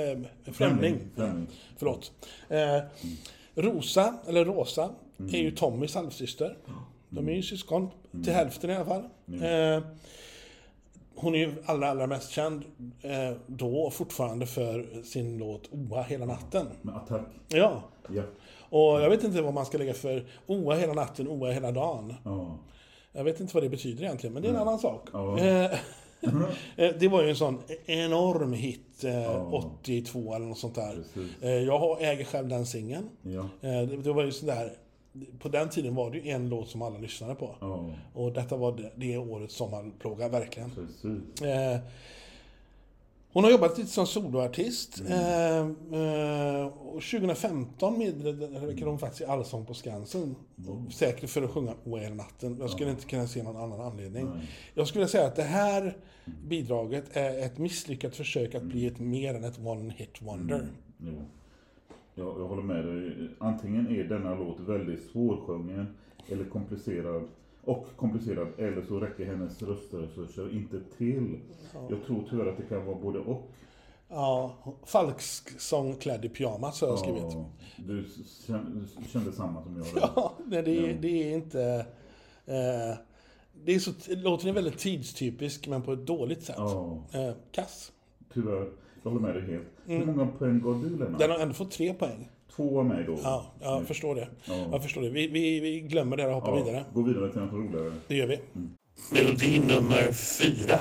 eh, 0.47 0.53
Främling. 0.53 0.99
Främling. 1.17 1.47
Förlåt. 1.79 2.13
Eh, 2.49 2.79
Rosa, 3.55 4.15
eller 4.29 4.45
Rosa, 4.45 4.91
är 5.33 5.39
ju 5.39 5.51
Tommys 5.51 5.95
halvsyster. 5.95 6.57
De 7.13 7.29
är 7.29 7.33
ju 7.33 7.43
syskon, 7.43 7.89
till 8.25 8.33
hälften 8.33 8.71
i 8.71 8.75
alla 8.75 8.85
fall. 8.85 9.03
Eh, 9.27 9.83
hon 11.15 11.35
är 11.35 11.39
ju 11.39 11.55
allra, 11.67 11.89
allra 11.91 12.07
mest 12.07 12.31
känd 12.31 12.63
eh, 13.03 13.37
då 13.47 13.77
och 13.83 13.93
fortfarande 13.95 14.47
för 14.47 15.03
sin 15.05 15.39
låt 15.39 15.69
Oa 15.73 16.03
hela 16.03 16.27
natten. 16.27 16.67
Med 16.83 16.97
attack. 16.97 17.27
Ja, 17.49 17.83
Ja. 18.09 18.23
och 18.71 19.01
jag 19.01 19.11
vet 19.11 19.25
inte 19.25 19.43
vad 19.43 19.55
man 19.55 19.67
ska 19.67 19.79
lägga 19.79 19.95
för 19.95 20.27
Oa 20.47 20.75
hela 20.75 20.93
natten, 20.93 21.29
Oa 21.29 21.51
hela 21.51 21.73
dagen. 21.73 22.15
Ja. 22.25 22.59
Jag 23.13 23.25
vet 23.25 23.41
inte 23.41 23.55
vad 23.55 23.63
det 23.63 23.69
betyder 23.69 24.05
egentligen, 24.05 24.35
men 24.35 24.43
det 24.43 24.49
är 24.49 24.53
en 24.53 24.59
annan 24.61 24.79
sak. 24.79 25.09
Eh, 25.39 25.65
eh, 26.77 26.95
det 27.01 27.09
var 27.09 27.23
ju 27.23 27.29
en 27.31 27.37
sån 27.37 27.59
enorm 27.87 28.53
hit 28.53 29.05
eh, 29.05 29.23
Ja. 29.23 29.51
82 29.81 30.35
eller 30.35 30.47
något 30.47 30.59
sånt 30.59 30.75
där. 30.75 30.95
Precis. 31.15 31.33
Jag 31.67 32.03
äger 32.03 32.25
själv 32.25 32.49
den 32.49 32.67
singeln. 32.67 33.09
Ja. 33.23 33.49
Det, 33.61 33.87
det 33.97 34.13
var 34.13 34.23
ju 34.25 34.33
sådär, 34.33 34.73
på 35.39 35.49
den 35.49 35.69
tiden 35.69 35.95
var 35.95 36.11
det 36.11 36.19
ju 36.19 36.31
en 36.31 36.49
låt 36.49 36.69
som 36.69 36.83
alla 36.83 36.99
lyssnade 36.99 37.35
på. 37.35 37.55
Ja. 37.61 37.91
Och 38.15 38.33
detta 38.33 38.57
var 38.57 38.77
det, 38.77 38.93
det 38.97 39.19
årets 39.19 39.55
sommarplåga, 39.55 40.29
verkligen. 40.29 40.71
Precis. 40.71 41.43
Eh, 41.43 41.81
hon 43.33 43.45
har 43.45 43.51
jobbat 43.51 43.79
lite 43.79 43.91
som 43.91 44.07
soloartist. 44.07 45.01
Mm. 45.01 45.77
Eh, 45.93 46.01
eh, 46.01 46.67
och 46.67 47.03
2015 47.03 47.99
medverkade 47.99 48.91
hon 48.91 48.99
faktiskt 48.99 49.21
i 49.21 49.25
Allsång 49.25 49.67
på 49.67 49.75
Skansen. 49.75 50.35
Säkert 50.91 51.31
för 51.31 51.43
att 51.43 51.51
sjunga 51.51 51.75
hela 51.85 52.15
natten. 52.15 52.57
Jag 52.61 52.71
skulle 52.71 52.91
inte 52.91 53.07
kunna 53.07 53.27
se 53.27 53.43
någon 53.43 53.57
annan 53.57 53.81
anledning. 53.81 54.25
Nej. 54.25 54.49
Jag 54.75 54.89
skulle 54.89 55.09
säga 55.09 55.27
att 55.27 55.37
det 55.37 55.43
här 55.43 55.97
bidraget 56.49 57.05
är 57.13 57.47
ett 57.47 57.59
misslyckat 57.59 58.17
försök 58.17 58.55
att 58.55 58.63
bli 58.63 58.87
ett 58.87 58.99
mer 58.99 59.35
än 59.35 59.45
ett 59.45 59.59
one 59.59 59.93
hit 59.97 60.23
wonder. 60.23 60.69
Jo. 60.99 61.25
Jag, 62.15 62.41
jag 62.41 62.47
håller 62.49 62.63
med 62.63 62.85
dig. 62.87 63.29
Antingen 63.39 63.89
är 63.97 64.05
denna 64.05 64.35
låt 64.35 64.61
väldigt 64.61 65.03
svårsjungen 65.03 65.87
eller 66.29 66.45
komplicerad 66.45 67.23
och 67.65 67.87
komplicerad 67.97 68.49
eller 68.59 68.83
så 68.83 69.01
räcker 69.01 69.27
hennes 69.27 69.63
röstresurser 69.63 70.53
inte 70.53 70.81
till. 70.99 71.39
Jag 71.91 72.05
tror 72.07 72.27
tyvärr 72.31 72.47
att 72.47 72.57
det 72.57 72.63
kan 72.63 72.87
vara 72.87 72.97
både 72.99 73.19
och. 73.19 73.51
Ja, 74.09 74.57
falsk 74.87 75.61
sång 75.61 75.95
klädd 75.95 76.25
i 76.25 76.29
pyjamas 76.29 76.81
har 76.81 76.89
jag 76.89 76.99
skrivit. 76.99 77.23
Ja, 77.23 77.45
du 77.77 78.05
kände, 79.13 79.33
samma 79.33 79.63
som 79.63 79.77
jag. 79.77 79.87
Ja, 80.17 80.33
nej, 80.47 80.63
det, 80.63 80.91
är, 80.91 80.99
det 81.01 81.09
är 81.33 81.35
inte... 81.35 81.87
Eh, 82.47 82.99
det 83.65 83.75
är 83.75 83.79
så, 83.79 83.91
låten 84.09 84.49
är 84.49 84.53
väldigt 84.53 84.79
tidstypisk, 84.79 85.69
men 85.69 85.83
på 85.83 85.93
ett 85.93 86.07
dåligt 86.07 86.43
sätt. 86.43 86.55
Ja, 86.59 86.99
Eh, 87.13 87.33
kass. 87.53 87.93
tyvärr. 88.35 88.71
Jag 89.03 89.11
håller 89.11 89.27
med 89.27 89.35
dig 89.35 89.43
helt. 89.51 89.65
Hur 89.87 90.07
många 90.07 90.27
poäng 90.27 90.61
gav 90.61 90.83
du 90.83 90.91
Lennart? 90.91 91.09
Mm. 91.09 91.19
Den 91.19 91.31
har 91.31 91.39
ändå 91.39 91.55
fått 91.55 91.71
tre 91.71 91.95
poäng. 91.95 92.29
Två 92.57 92.79
av 92.79 92.87
mig 92.87 93.05
då. 93.07 93.19
Ja, 93.23 93.45
jag 93.61 93.87
förstår 93.87 94.15
det. 94.15 94.29
Ja. 94.45 94.67
Jag 94.73 94.83
förstår 94.83 95.03
det. 95.03 95.11
Vi, 95.11 95.29
vi, 95.29 95.61
vi 95.61 95.81
glömmer 95.81 96.17
det 96.17 96.27
och 96.27 96.35
hoppar 96.35 96.59
Ja, 96.59 96.65
vidare. 96.65 96.85
Gå 96.95 97.03
vidare 97.03 97.33
till 97.33 97.41
något 97.41 97.53
roligare. 97.53 97.93
Det 98.09 98.15
gör 98.15 98.27
vi. 98.27 98.39
Melodi 99.13 99.59
nummer 99.61 100.13
fyra. 100.13 100.79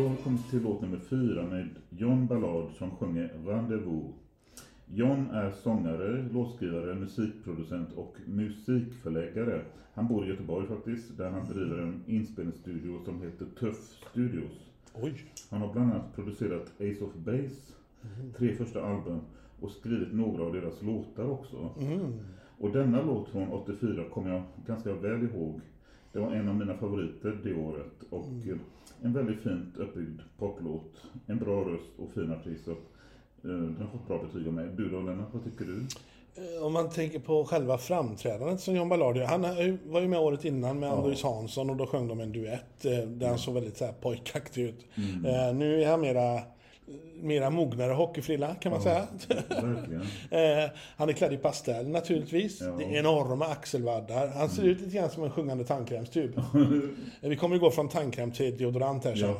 Då 0.00 0.08
har 0.08 0.16
vi 0.16 0.22
kommit 0.22 0.50
till 0.50 0.62
låt 0.62 0.80
nummer 0.80 0.98
fyra 0.98 1.42
med 1.42 1.68
John 1.90 2.26
Ballard 2.26 2.70
som 2.78 2.90
sjunger 2.90 3.30
Rendezvous. 3.46 4.14
John 4.86 5.30
är 5.30 5.50
sångare, 5.50 6.28
låtskrivare, 6.32 6.94
musikproducent 6.94 7.92
och 7.92 8.16
musikförläggare. 8.26 9.62
Han 9.94 10.06
bor 10.08 10.24
i 10.24 10.28
Göteborg 10.28 10.66
faktiskt, 10.66 11.16
där 11.18 11.30
han 11.30 11.48
driver 11.48 11.78
en 11.78 12.02
inspelningsstudio 12.06 13.04
som 13.04 13.22
heter 13.22 13.46
Tuff 13.58 13.76
Studios. 14.10 14.70
Oj. 14.94 15.14
Han 15.50 15.60
har 15.60 15.72
bland 15.72 15.92
annat 15.92 16.14
producerat 16.14 16.72
Ace 16.80 17.04
of 17.04 17.14
Base, 17.14 17.72
tre 18.38 18.54
första 18.54 18.84
album 18.84 19.20
och 19.60 19.70
skrivit 19.70 20.12
några 20.12 20.42
av 20.42 20.52
deras 20.52 20.82
låtar 20.82 21.30
också. 21.30 21.56
Och 22.58 22.72
denna 22.72 23.02
låt 23.02 23.28
från 23.28 23.48
84 23.48 24.04
kommer 24.04 24.30
jag 24.30 24.42
ganska 24.66 24.94
väl 24.94 25.22
ihåg. 25.22 25.60
Det 26.12 26.18
var 26.18 26.32
en 26.32 26.48
av 26.48 26.54
mina 26.54 26.74
favoriter 26.76 27.38
det 27.44 27.54
året 27.54 27.92
och 28.10 28.26
eh, 28.48 28.56
en 29.02 29.12
väldigt 29.12 29.40
fint 29.42 29.76
uppbyggd 29.76 30.20
poplåt. 30.38 30.92
En 31.26 31.38
bra 31.38 31.60
röst 31.64 31.90
och 31.98 32.10
fin 32.14 32.32
artist. 32.32 32.64
Så, 32.64 32.70
eh, 32.70 32.76
den 33.42 33.76
har 33.80 33.98
fått 33.98 34.08
bra 34.08 34.22
betyg 34.22 34.46
av 34.48 34.52
mig. 34.54 34.68
Du 34.76 34.88
då 34.88 35.00
Lennart, 35.00 35.28
vad 35.32 35.44
tycker 35.44 35.64
du? 35.64 35.86
Eh, 36.34 36.66
Om 36.66 36.72
man 36.72 36.90
tänker 36.90 37.18
på 37.18 37.44
själva 37.44 37.78
framträdandet 37.78 38.60
som 38.60 38.74
John 38.76 38.88
Ballard 38.88 39.16
gör. 39.16 39.24
Han 39.24 39.42
ju- 39.58 39.78
var 39.86 40.00
ju 40.00 40.08
med 40.08 40.18
året 40.20 40.44
innan 40.44 40.78
med 40.80 40.92
Andreas 40.92 41.22
Hansson 41.22 41.70
och 41.70 41.76
då 41.76 41.86
sjöng 41.86 42.08
de 42.08 42.20
en 42.20 42.32
duett 42.32 42.84
eh, 42.84 42.98
där 43.08 43.28
han 43.28 43.38
såg 43.38 43.54
väldigt 43.54 43.76
så 43.76 43.84
här 43.84 43.92
pojkaktig 43.92 44.62
ut. 44.62 44.86
Eh, 45.26 45.54
Nu 45.54 45.82
är 45.82 45.90
han 45.90 46.00
mera, 46.00 46.40
mera 47.22 47.50
mognare 47.50 47.92
hockeyfrilla 47.92 48.54
kan 48.54 48.72
man 48.72 48.82
säga. 48.82 49.06
Verkligen. 49.48 50.00
Eh, 50.30 50.70
han 50.96 51.08
är 51.08 51.12
klädd 51.12 51.32
i 51.32 51.36
pastell 51.36 51.88
naturligtvis. 51.88 52.60
Ja. 52.60 52.66
Det 52.78 52.84
är 52.84 52.98
enorma 52.98 53.46
axelvaddar. 53.46 54.28
Han 54.28 54.48
ser 54.48 54.62
ut 54.62 54.80
lite 54.80 54.96
grann 54.96 55.10
som 55.10 55.24
en 55.24 55.30
sjungande 55.30 55.64
tandkrämstyp. 55.64 56.36
Eh, 56.36 56.42
Vi 57.20 57.36
kommer 57.36 57.56
ju 57.56 57.60
gå 57.60 57.70
från 57.70 57.88
tandkräm 57.88 58.32
till 58.32 58.58
deodorant 58.58 59.04
här 59.04 59.14
sen. 59.14 59.34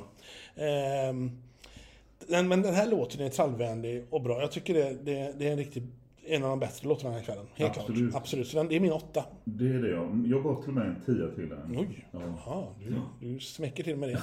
Ehm, 0.67 1.31
men 2.49 2.63
den 2.63 2.75
här 2.75 2.87
låten 2.87 3.21
är 3.21 3.29
trallvänlig 3.29 4.05
och 4.11 4.23
bra. 4.23 4.41
Jag 4.41 4.51
tycker 4.53 4.75
det, 4.75 4.97
det, 5.03 5.33
det 5.39 5.49
är 5.49 5.53
en 5.53 5.59
riktigt 5.59 5.85
en 6.31 6.45
av 6.45 6.51
de 6.51 6.61
bättre 6.61 6.89
låtarna 6.89 7.11
den 7.11 7.19
här 7.19 7.25
kvällen. 7.25 7.47
Helt 7.55 7.79
Absolut. 7.79 8.11
klart. 8.11 8.23
Absolut. 8.23 8.49
Så 8.49 8.57
den, 8.57 8.69
det 8.69 8.77
är 8.77 8.81
min 8.81 8.93
åtta. 8.93 9.25
Det 9.45 9.65
är 9.65 9.83
det 9.83 9.91
jag. 9.91 10.27
Jag 10.27 10.43
gav 10.43 10.61
till 10.61 10.69
och 10.69 10.75
med 10.75 10.87
en 10.87 11.01
tia 11.07 11.29
till 11.29 11.49
den. 11.49 11.77
Oj. 11.79 12.09
Ja. 12.13 12.21
Jaha, 12.21 12.65
du, 13.21 13.29
du 13.29 13.41
smäcker 13.41 13.85
till 13.85 13.97
med 13.97 14.09
det. 14.09 14.23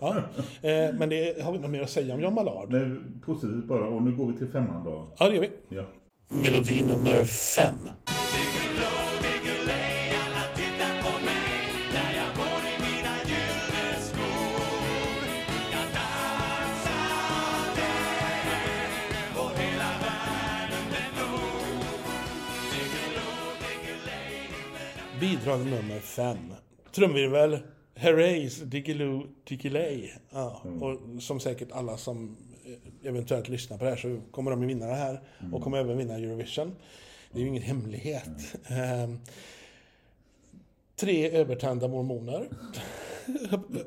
Ja. 0.00 0.16
Eh, 0.62 0.94
men 0.98 1.08
det, 1.08 1.42
har 1.42 1.52
vi 1.52 1.58
något 1.58 1.70
mer 1.70 1.82
att 1.82 1.90
säga 1.90 2.14
om 2.14 2.20
John 2.20 2.34
Ballard? 2.34 2.70
Men 2.70 3.20
positivt 3.24 3.64
bara. 3.64 3.88
Och 3.88 4.02
nu 4.02 4.16
går 4.16 4.26
vi 4.32 4.38
till 4.38 4.48
femman 4.48 4.84
då. 4.84 5.08
Ja, 5.18 5.28
det 5.28 5.34
gör 5.34 5.40
vi. 5.40 5.50
Ja. 5.76 5.84
Melodi 6.28 6.82
nummer 6.82 7.24
fem. 7.24 7.74
Bidrag 25.20 25.58
nummer 25.58 26.00
fem. 26.00 26.54
Trumvirvel. 26.92 27.58
Herreys 27.94 28.56
Diggiloo 28.56 29.26
Diggiley. 29.44 30.10
Ja, 30.30 30.62
och 30.80 31.22
som 31.22 31.40
säkert 31.40 31.72
alla 31.72 31.96
som 31.96 32.36
eh, 32.64 33.08
eventuellt 33.08 33.48
lyssnar 33.48 33.78
på 33.78 33.84
det 33.84 33.90
här 33.90 33.96
så 33.96 34.20
kommer 34.30 34.50
de 34.50 34.62
ju 34.62 34.68
vinna 34.68 34.86
det 34.86 34.94
här. 34.94 35.20
Och 35.52 35.62
kommer 35.62 35.78
även 35.78 35.98
vinna 35.98 36.14
Eurovision. 36.14 36.76
Det 37.32 37.38
är 37.38 37.42
ju 37.42 37.48
ingen 37.48 37.62
hemlighet. 37.62 38.56
Ehm, 38.68 39.18
tre 40.96 41.30
övertända 41.30 41.88
mormoner. 41.88 42.48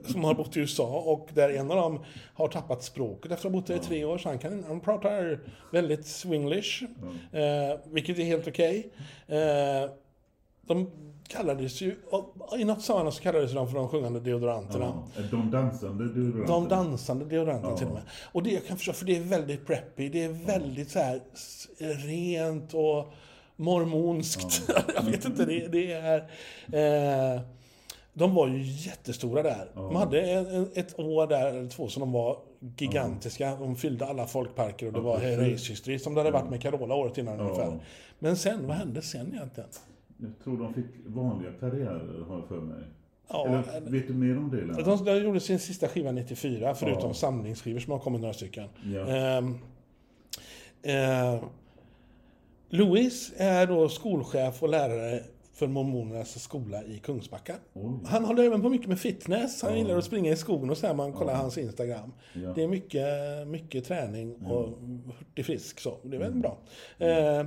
som 0.11 0.23
har 0.23 0.33
bott 0.33 0.57
i 0.57 0.59
USA 0.59 0.99
och 0.99 1.29
där 1.33 1.49
en 1.49 1.71
av 1.71 1.77
dem 1.77 2.03
har 2.33 2.47
tappat 2.47 2.83
språket 2.83 3.31
efter 3.31 3.47
att 3.47 3.53
ha 3.53 3.61
bott 3.61 3.67
där 3.67 3.75
i 3.75 3.79
tre 3.79 4.05
år. 4.05 4.17
Så 4.17 4.29
han, 4.29 4.39
kan, 4.39 4.63
han 4.63 4.79
pratar 4.79 5.39
väldigt 5.71 6.05
swinglish. 6.05 6.83
Eh, 7.31 7.79
vilket 7.85 8.19
är 8.19 8.23
helt 8.23 8.47
okej. 8.47 8.91
Eh, 9.27 9.91
de 10.61 10.91
kallades 11.31 11.81
ju, 11.81 11.95
i 12.57 12.63
något 12.63 12.81
sammanhang 12.81 13.11
så 13.11 13.21
kallades 13.21 13.53
de 13.53 13.67
för 13.67 13.75
de 13.75 13.89
sjungande 13.89 14.19
deodoranterna. 14.19 14.93
Ja. 15.15 15.21
De 15.31 15.51
dansande 15.51 16.13
du 16.13 16.43
De 16.45 16.67
dansande 16.67 17.25
deodoranterna 17.25 17.77
till 17.77 17.87
och 17.87 17.93
med. 17.93 18.03
Och 18.31 18.43
det 18.43 18.49
jag 18.49 18.65
kan 18.65 18.77
förstå, 18.77 18.93
för 18.93 19.05
det 19.05 19.17
är 19.17 19.21
väldigt 19.21 19.67
preppy. 19.67 20.09
Det 20.09 20.23
är 20.23 20.29
väldigt 20.29 20.91
så 20.91 20.99
här 20.99 21.21
rent 22.07 22.73
och 22.73 23.13
mormonskt. 23.55 24.71
jag 24.95 25.03
vet 25.03 25.25
inte, 25.25 25.45
det, 25.45 25.67
det 25.67 25.91
är... 25.91 26.17
Eh, 27.35 27.41
de 28.13 28.35
var 28.35 28.47
ju 28.47 28.61
jättestora 28.63 29.43
där. 29.43 29.71
De 29.75 29.95
hade 29.95 30.21
ett 30.73 30.99
år 30.99 31.27
där, 31.27 31.47
eller 31.47 31.69
två, 31.69 31.87
som 31.87 31.99
de 31.99 32.11
var 32.11 32.37
gigantiska. 32.77 33.55
De 33.55 33.75
fyllde 33.75 34.05
alla 34.05 34.27
folkparker 34.27 34.87
och 34.87 34.93
det 34.93 34.99
var 34.99 35.15
racehistory 35.15 35.99
som 35.99 36.13
det 36.13 36.19
hade 36.19 36.31
varit 36.31 36.49
med 36.49 36.61
Carola 36.61 36.95
året 36.95 37.17
innan 37.17 37.39
ungefär. 37.39 37.79
Men 38.19 38.37
sen, 38.37 38.67
vad 38.67 38.77
hände 38.77 39.01
sen 39.01 39.33
egentligen? 39.33 39.69
Jag 40.21 40.31
tror 40.43 40.57
de 40.57 40.73
fick 40.73 40.85
vanliga 41.05 41.51
karriärer 41.59 42.23
har 42.27 42.35
jag 42.39 42.47
för 42.47 42.61
mig. 42.61 42.83
Ja, 43.29 43.63
Eller 43.75 43.91
vet 43.91 44.07
du 44.07 44.13
mer 44.13 44.37
om 44.37 44.49
det? 44.51 44.83
De, 44.83 45.05
de 45.05 45.17
gjorde 45.23 45.39
sin 45.39 45.59
sista 45.59 45.87
skiva 45.87 46.11
94, 46.11 46.75
förutom 46.75 47.07
Ja. 47.07 47.13
samlingsskivor 47.13 47.79
som 47.79 47.91
har 47.91 47.99
kommit 47.99 48.21
några 48.21 48.33
stycken. 48.33 48.67
Ja. 48.93 49.07
Ehm, 49.07 49.57
eh, 50.81 51.43
Louis 52.69 53.33
är 53.37 53.67
då 53.67 53.89
skolchef 53.89 54.63
och 54.63 54.69
lärare 54.69 55.23
för 55.61 55.67
mormonernas 55.67 56.43
skola 56.43 56.83
i 56.83 56.97
Kungsbacka. 56.97 57.55
Oj. 57.73 57.93
Han 58.05 58.25
håller 58.25 58.43
även 58.43 58.61
på 58.61 58.69
mycket 58.69 58.87
med 58.87 58.99
fitness. 58.99 59.61
Han 59.61 59.77
gillar 59.77 59.97
att 59.97 60.05
springa 60.05 60.31
i 60.31 60.35
skogen 60.35 60.69
och 60.69 60.77
så 60.77 60.87
här 60.87 60.93
man 60.93 61.13
kollar 61.13 61.33
hans 61.35 61.57
Instagram. 61.57 62.13
Ja. 62.33 62.53
Det 62.55 62.63
är 62.63 62.67
mycket, 62.67 63.05
mycket 63.47 63.85
träning 63.85 64.35
och 64.35 64.69
hurtig 65.17 65.45
frisk 65.45 65.79
så. 65.79 65.97
Det 66.03 66.15
är 66.15 66.19
väldigt 66.19 66.27
Mm. 66.29 66.41
bra. 66.41 66.57
Eh, 67.39 67.45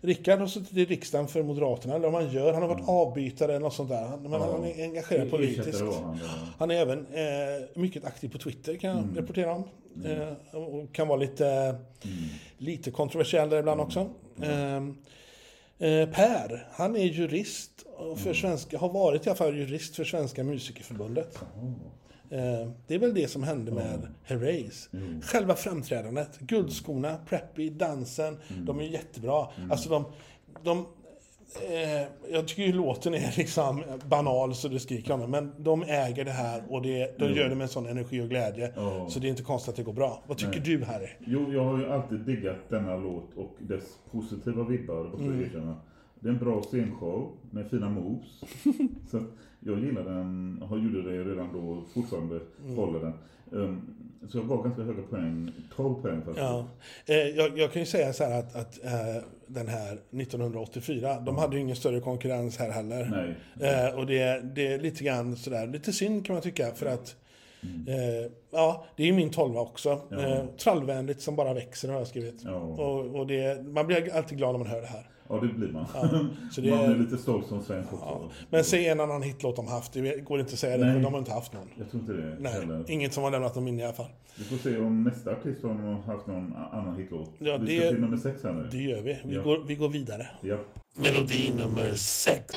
Rickard 0.00 0.38
har 0.40 0.46
suttit 0.46 0.76
i 0.76 0.84
riksdagen 0.84 1.28
för 1.28 1.42
Moderaterna, 1.42 1.94
eller 1.94 2.10
vad 2.10 2.22
man 2.22 2.32
gör. 2.32 2.52
Han 2.52 2.62
har 2.62 2.68
varit 2.68 2.88
avbytare 2.88 3.50
eller 3.52 3.60
något 3.60 3.74
sånt 3.74 3.88
där. 3.90 4.04
Han- 4.04 4.22
Men 4.22 4.32
Mm. 4.34 4.48
Ja. 4.48 4.52
han 4.52 4.64
är 4.64 4.82
engagerad 4.84 5.30
politiskt. 5.30 5.80
Han, 5.80 5.88
ja. 5.92 6.16
Han 6.58 6.70
är 6.70 6.74
även 6.74 6.98
eh, 7.06 7.64
mycket 7.74 8.04
aktiv 8.04 8.28
på 8.28 8.38
Twitter 8.38 8.76
kan 8.76 8.90
jag 8.90 8.98
Mm. 8.98 9.16
rapportera 9.16 9.52
om. 9.54 9.64
Eh, 10.04 10.56
och 10.58 10.92
kan 10.94 11.08
vara 11.08 11.18
lite, 11.18 11.74
lite 12.58 12.90
kontroversiell 12.90 13.48
där 13.50 13.58
ibland 13.58 13.80
också. 13.80 14.06
Mm. 15.78 16.08
Eh, 16.08 16.14
per, 16.14 16.66
han 16.72 16.96
är 16.96 17.04
jurist 17.04 17.70
Mm. 18.00 18.16
för 18.16 18.34
svenska, 18.34 18.78
har 18.78 18.88
varit 18.92 19.26
i 19.26 19.28
alla 19.30 19.36
fall 19.36 19.56
jurist 19.56 19.96
för 19.96 20.04
Svenska 20.04 20.44
Musikerförbundet. 20.44 21.38
Eh, 22.30 22.70
det 22.86 22.94
är 22.94 22.98
väl 22.98 23.14
det 23.14 23.28
som 23.28 23.42
hände 23.42 23.72
med 23.72 24.08
Herreys. 24.24 24.88
Själva 25.22 25.54
framträdandet, 25.54 26.38
guldskorna, 26.38 27.16
preppy, 27.28 27.70
dansen, 27.70 28.38
Mm. 28.50 28.64
de 28.64 28.80
är 28.80 28.84
jättebra. 28.84 29.46
Alltså 29.70 29.88
de, 29.90 30.04
de 30.62 30.86
Eh, 31.56 32.08
jag 32.32 32.48
tycker 32.48 32.62
ju 32.62 32.72
låten 32.72 33.14
är 33.14 33.34
liksom 33.36 33.82
banal 34.08 34.54
så 34.54 34.68
det 34.68 34.78
skriker 34.80 35.12
om 35.14 35.20
det, 35.20 35.26
men 35.28 35.52
de 35.58 35.82
äger 35.82 36.24
det 36.24 36.30
här 36.30 36.62
och 36.68 36.82
det, 36.82 37.18
de 37.18 37.24
gör 37.32 37.48
det 37.48 37.54
med 37.54 37.62
en 37.62 37.68
sån 37.68 37.86
energi 37.86 38.20
och 38.20 38.28
glädje. 38.28 38.72
Ja. 38.76 39.06
Så 39.10 39.18
det 39.20 39.26
är 39.26 39.30
inte 39.30 39.42
konstigt 39.42 39.68
att 39.70 39.76
det 39.76 39.82
går 39.82 39.92
bra. 39.92 40.22
Vad 40.26 40.38
tycker 40.38 40.60
du 40.60 40.84
Harry? 40.84 41.08
Jo, 41.26 41.52
jag 41.52 41.64
har 41.64 41.78
ju 41.78 41.86
alltid 41.92 42.20
diggat 42.20 42.56
denna 42.68 42.96
låt 42.96 43.34
och 43.36 43.56
dess 43.58 43.98
positiva 44.10 44.64
vibbar, 44.64 45.04
måste 45.04 45.24
Mm. 45.24 45.40
erkänna. 45.44 45.76
Det 46.20 46.28
är 46.28 46.32
en 46.32 46.38
bra 46.38 46.62
scenshow 46.62 47.32
med 47.50 47.70
fina 47.70 47.88
moves. 47.90 48.28
Så 49.10 49.20
jag 49.60 49.78
gillar 49.84 50.04
den, 50.04 50.62
har 50.68 50.78
gjorde 50.78 51.02
det 51.02 51.24
redan 51.30 51.52
då, 51.52 51.84
fortfarande 51.94 52.40
Mm. 52.64 52.76
håller 52.76 53.00
den. 53.00 53.12
Um, 53.50 53.94
så 54.28 54.38
jag 54.38 54.48
gav 54.48 54.62
ganska 54.62 54.82
höga 54.82 55.02
poäng, 55.02 55.52
12 55.76 55.94
poäng 56.02 56.16
faktiskt. 56.16 56.38
Ja. 56.38 56.64
Eh, 57.06 57.16
jag, 57.16 57.58
jag 57.58 57.72
kan 57.72 57.82
ju 57.82 57.86
säga 57.86 58.12
så 58.12 58.24
här 58.24 58.38
att, 58.38 58.56
att 58.56 58.84
eh, 58.84 59.22
den 59.48 59.68
här 59.68 59.92
1984, 59.92 61.20
de 61.20 61.38
hade 61.38 61.56
ju 61.56 61.62
ingen 61.62 61.76
större 61.76 62.00
konkurrens 62.00 62.58
här 62.58 62.70
heller. 62.70 63.36
Eh, 63.60 63.98
och 63.98 64.06
det, 64.06 64.40
det 64.54 64.66
är 64.66 64.78
lite 64.78 65.04
grann 65.04 65.36
sådär, 65.36 65.66
lite 65.66 65.92
synd 65.92 66.26
kan 66.26 66.34
man 66.34 66.42
tycka 66.42 66.74
för 66.74 66.86
att 66.86 67.16
Eh, 67.62 68.30
ja, 68.50 68.84
det 68.96 69.02
är 69.02 69.06
ju 69.06 69.12
min 69.12 69.30
tolva 69.30 69.60
också. 69.60 70.00
Ja. 70.08 70.18
Eh, 70.18 70.44
trallvänligt 70.46 71.20
som 71.20 71.36
bara 71.36 71.54
växer 71.54 71.88
har 71.88 71.98
jag 71.98 72.06
skrivit. 72.06 72.42
Ja. 72.44 72.56
Och, 72.56 73.20
och 73.20 73.26
det, 73.26 73.62
man 73.66 73.86
blir 73.86 74.16
alltid 74.16 74.38
glad 74.38 74.52
när 74.52 74.58
man 74.58 74.68
hör 74.68 74.80
det 74.80 74.86
här. 74.86 75.06
Ja, 75.28 75.40
det 75.40 75.48
blir 75.48 75.68
man. 75.68 75.86
så 76.52 76.60
det 76.60 76.70
man 76.70 76.78
är- 76.78 76.90
är 76.90 76.96
lite 76.98 77.18
stolt 77.18 77.46
som 77.46 77.62
svensk 77.62 77.92
också. 77.92 78.04
Ja. 78.06 78.30
Men 78.50 78.64
säg 78.64 78.88
en 78.88 79.00
annan 79.00 79.22
hitlåt 79.22 79.56
de 79.56 79.66
haft, 79.66 79.92
det 79.92 80.24
går 80.24 80.40
inte 80.40 80.52
att 80.52 80.58
säga 80.58 80.76
det, 80.76 80.84
Nej. 80.84 80.94
för 80.94 81.00
de 81.00 81.12
har 81.12 81.18
inte 81.18 81.32
haft 81.32 81.52
någon. 81.52 81.68
Jag 81.78 81.90
tror 81.90 82.00
inte 82.02 82.12
det 82.12 82.36
Nej, 82.40 82.52
heller. 82.52 82.90
inget 82.90 83.12
som 83.14 83.22
har 83.24 83.30
lämnat 83.30 83.54
dem 83.54 83.68
in 83.68 83.80
i 83.80 83.84
alla 83.84 83.92
fall. 83.92 84.06
Vi 84.38 84.44
får 84.44 84.56
se 84.56 84.78
om 84.78 85.04
nästa 85.04 85.30
artist 85.32 85.62
har 85.62 86.02
haft 86.12 86.26
någon 86.26 86.54
annan 86.72 86.96
hitlåt. 86.96 87.30
Ja, 87.38 87.56
vi 87.56 87.66
det- 87.76 87.80
ska 87.82 87.90
till 87.90 88.00
nummer 88.00 88.16
sex 88.16 88.42
här 88.44 88.52
nu. 88.52 88.68
Det 88.72 88.78
gör 88.78 89.00
vi. 89.02 89.18
Vi, 89.24 89.34
Ja. 89.34 89.42
går, 89.42 89.58
vi 89.66 89.74
går 89.74 89.88
vidare. 89.88 90.26
Ja. 90.40 90.56
Melodi 90.96 91.52
nummer 91.56 91.94
sex. 91.94 92.54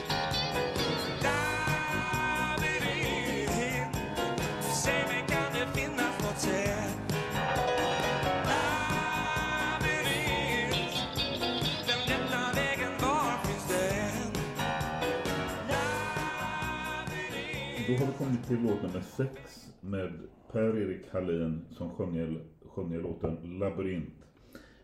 Har 18.21 18.29
vi 18.31 18.37
till 18.47 18.57
låt 18.63 18.81
nummer 18.83 19.01
sex 19.17 19.65
med 19.81 20.11
Per-Erik 20.51 21.01
Hallin 21.11 21.65
som 21.71 21.89
sjunger, 21.89 22.39
sjunger 22.65 23.01
låten 23.01 23.37
Labyrint. 23.59 24.13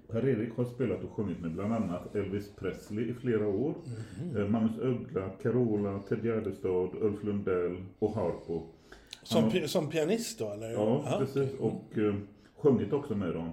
Per-Erik 0.08 0.54
har 0.58 0.66
spelat 0.66 1.04
och 1.04 1.12
sjungit 1.12 1.40
med 1.40 1.52
bland 1.54 1.74
annat 1.74 2.16
Elvis 2.16 2.52
Presley 2.56 3.10
i 3.10 3.14
flera 3.14 3.48
år. 3.48 3.74
Eh, 4.38 4.48
Magnus 4.48 4.78
Uggla, 4.80 5.30
Carola, 5.30 6.00
Ted 6.00 6.26
Gärdestad, 6.26 6.90
Ulf 7.02 7.24
Lundell 7.24 7.78
och 8.00 8.14
Harpo. 8.16 8.62
Som, 9.24 9.44
har- 9.44 9.52
pi- 9.52 9.68
som 9.68 9.90
pianist 9.90 10.40
då, 10.40 10.52
eller? 10.52 10.70
Ja, 10.70 11.04
Ja, 11.06 11.18
precis. 11.20 11.60
Och 11.60 11.98
eh, 11.98 12.16
sjungit 12.58 12.94
också 12.94 13.16
med 13.16 13.34
dem. 13.34 13.50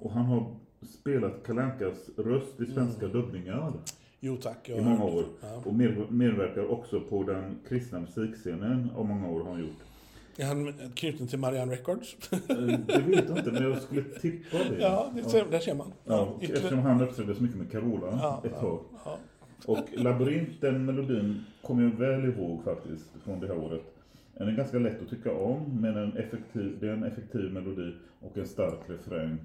Och 0.00 0.10
han 0.12 0.24
har 0.24 0.56
spelat 1.00 1.46
Kalankas 1.46 2.10
röst 2.16 2.60
i 2.60 2.66
svenska 2.66 3.06
dubbningar 3.06 3.72
Jo 4.20 4.36
tack. 4.36 4.68
jag 4.68 4.78
i 4.78 4.82
många 4.84 5.04
år. 5.04 5.24
Ja. 5.40 5.62
Och 5.64 5.74
med, 5.74 6.12
medverkar 6.12 6.70
också 6.72 7.00
på 7.00 7.22
den 7.22 7.58
kristna 7.68 8.00
musikscenen 8.00 8.90
av 8.96 9.06
många 9.06 9.28
år 9.28 9.44
har 9.44 9.50
han 9.50 9.60
gjort. 9.60 9.76
Är 10.36 10.46
han 10.46 10.72
knuten 10.94 11.26
till 11.26 11.38
Marianne 11.38 11.72
Records? 11.72 12.16
Eh, 12.32 12.38
Det 12.86 13.02
vet 13.06 13.28
jag 13.28 13.38
inte, 13.38 13.52
men 13.52 13.62
jag 13.62 13.82
skulle 13.82 14.02
tippa 14.02 14.56
det. 14.58 14.76
ja, 14.80 15.10
det 15.14 15.24
ser, 15.30 15.44
där 15.50 15.58
ser 15.58 15.74
man. 15.74 15.92
Ja, 16.04 16.34
eftersom 16.40 16.78
han 16.78 17.00
uppträdde 17.02 17.34
så 17.34 17.42
mycket 17.42 17.58
med 17.58 17.70
Carola 17.72 18.06
Ja, 18.22 18.42
ett 18.44 18.60
tag. 18.60 18.80
Och 19.66 19.78
Labyrint, 19.96 20.60
den 20.60 20.84
melodin, 20.84 21.44
kommer 21.62 21.82
jag 21.82 21.90
väl 21.90 22.24
ihåg 22.24 22.64
faktiskt 22.64 23.04
från 23.24 23.40
det 23.40 23.46
här 23.46 23.58
året. 23.58 23.82
Den 24.34 24.48
är 24.48 24.52
ganska 24.52 24.78
lätt 24.78 25.02
att 25.02 25.08
tycka 25.10 25.32
om, 25.32 25.80
men 25.80 25.96
en 25.96 26.16
effektiv, 26.16 26.76
det 26.80 26.88
är 26.88 26.92
en 26.92 27.04
effektiv 27.04 27.52
melodi 27.52 27.92
och 28.20 28.38
en 28.38 28.46
stark 28.46 28.78
refräng. 28.86 29.36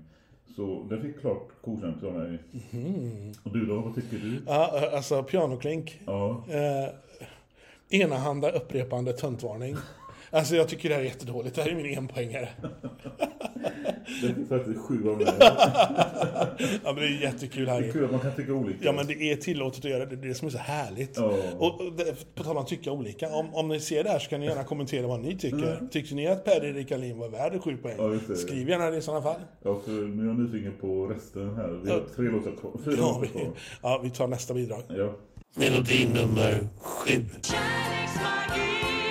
Så 0.56 0.88
den 0.90 1.02
fick 1.02 1.20
klart 1.22 1.48
godkänt 1.62 2.04
av 2.04 2.14
mig. 2.14 2.40
Mhm. 2.72 3.34
Och 3.44 3.54
du 3.54 3.66
då, 3.66 3.80
vad 3.82 3.96
tycker 3.96 4.18
du? 4.18 4.42
Ja, 4.48 4.90
alltså 4.96 5.24
pianoklink. 5.24 6.02
Ja, 6.06 6.46
Eh, 6.50 6.90
enahanda 8.02 8.52
upprepande 8.52 9.14
töntvarning. 9.14 9.76
Alltså 10.32 10.56
jag 10.56 10.68
tycker 10.68 10.90
det 10.90 10.96
här 10.96 11.02
är 11.02 11.06
jättedåligt. 11.06 11.56
Det 11.56 11.62
här 11.62 11.70
är 11.70 11.76
min 11.76 11.98
enpoängare. 11.98 12.50
den 14.22 14.36
fick 14.36 14.50
faktiskt 14.50 14.80
sju 14.80 15.10
av 15.10 15.18
mig. 15.18 15.28
Ja 16.84 16.94
men 16.94 16.96
det 16.96 17.02
är 17.06 17.22
jättekul 17.22 17.66
Det 17.66 17.72
är 17.72 17.82
här. 17.82 17.92
kul 17.92 18.06
att 18.06 18.12
man 18.12 18.20
kan 18.20 18.36
tycka 18.36 18.54
olika. 18.54 18.80
Ja 18.86 18.92
men 18.92 19.08
det 19.08 19.14
är 19.14 19.36
tillåtet 19.36 19.86
att 19.86 19.92
göra 19.92 20.06
det. 20.06 20.16
Det 20.16 20.26
är 20.26 20.28
det 20.30 20.36
som 20.36 20.48
är 20.48 20.52
så 20.52 20.58
härligt. 20.58 21.18
Ja. 21.18 21.34
Och, 21.58 21.82
och 21.82 21.94
det, 21.98 22.36
på 22.36 22.44
tal 22.44 22.58
om 22.58 22.64
att 22.64 22.68
tycka 22.68 22.92
olika. 22.92 23.30
Om, 23.30 23.54
om 23.56 23.68
ni 23.68 23.80
ser 23.80 24.04
det 24.04 24.10
här 24.10 24.20
så 24.20 24.30
kan 24.30 24.40
ni 24.40 24.46
gärna 24.46 24.64
kommentera 24.64 25.08
vad 25.08 25.20
ni 25.20 25.38
tycker. 25.38 25.78
Mm. 25.78 25.90
Tyckte 25.90 26.16
ni 26.16 26.28
att 26.28 26.46
Per-Erik 26.46 26.92
Alin 26.92 27.18
var 27.20 27.30
värd 27.30 27.62
sju 27.64 27.78
poäng? 27.78 27.96
Ja, 27.98 28.18
det. 28.28 28.36
Skriv 28.36 28.70
gärna 28.70 28.90
det 28.90 28.98
i 28.98 29.02
sådana 29.02 29.22
fall. 29.22 29.40
Ja, 29.64 29.80
för 29.86 29.92
nu 29.92 30.24
är 30.24 30.28
jag 30.28 30.40
nyfiken 30.40 30.74
på 30.82 31.08
resten 31.08 31.56
här. 31.56 31.80
Vi 31.84 31.90
har 31.92 31.98
Ja. 31.98 32.04
tre 32.16 32.26
låtar 32.26 32.52
kvar. 32.52 32.72
Fyra 32.86 32.96
Ja 32.98 33.02
låtar 33.08 33.22
vi, 33.22 33.28
kvar. 33.28 33.52
ja, 33.82 34.00
vi 34.04 34.10
tar 34.10 34.28
nästa 34.28 34.54
bidrag. 34.54 34.82
Ja. 34.90 35.14
Melodi 35.56 36.08
nummer 36.14 36.68
sju. 36.80 37.12
Kärleksmagi 37.42 39.11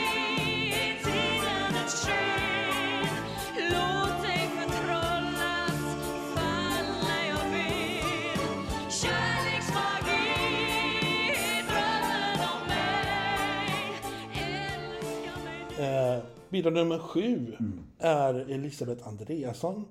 bidrag 16.51 16.73
nummer 16.73 16.99
sju 16.99 17.57
Mm. 17.61 17.81
är 17.99 18.35
Elisabeth 18.35 19.09
Andreasson 19.09 19.85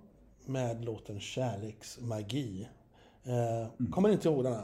med 0.46 0.86
låten 0.86 1.20
Kärleksmagi. 1.20 2.68
Eh, 3.24 3.68
Mm. 3.80 3.92
Kommer 3.92 4.10
inte 4.10 4.30
ihåg 4.30 4.44
denna. 4.44 4.64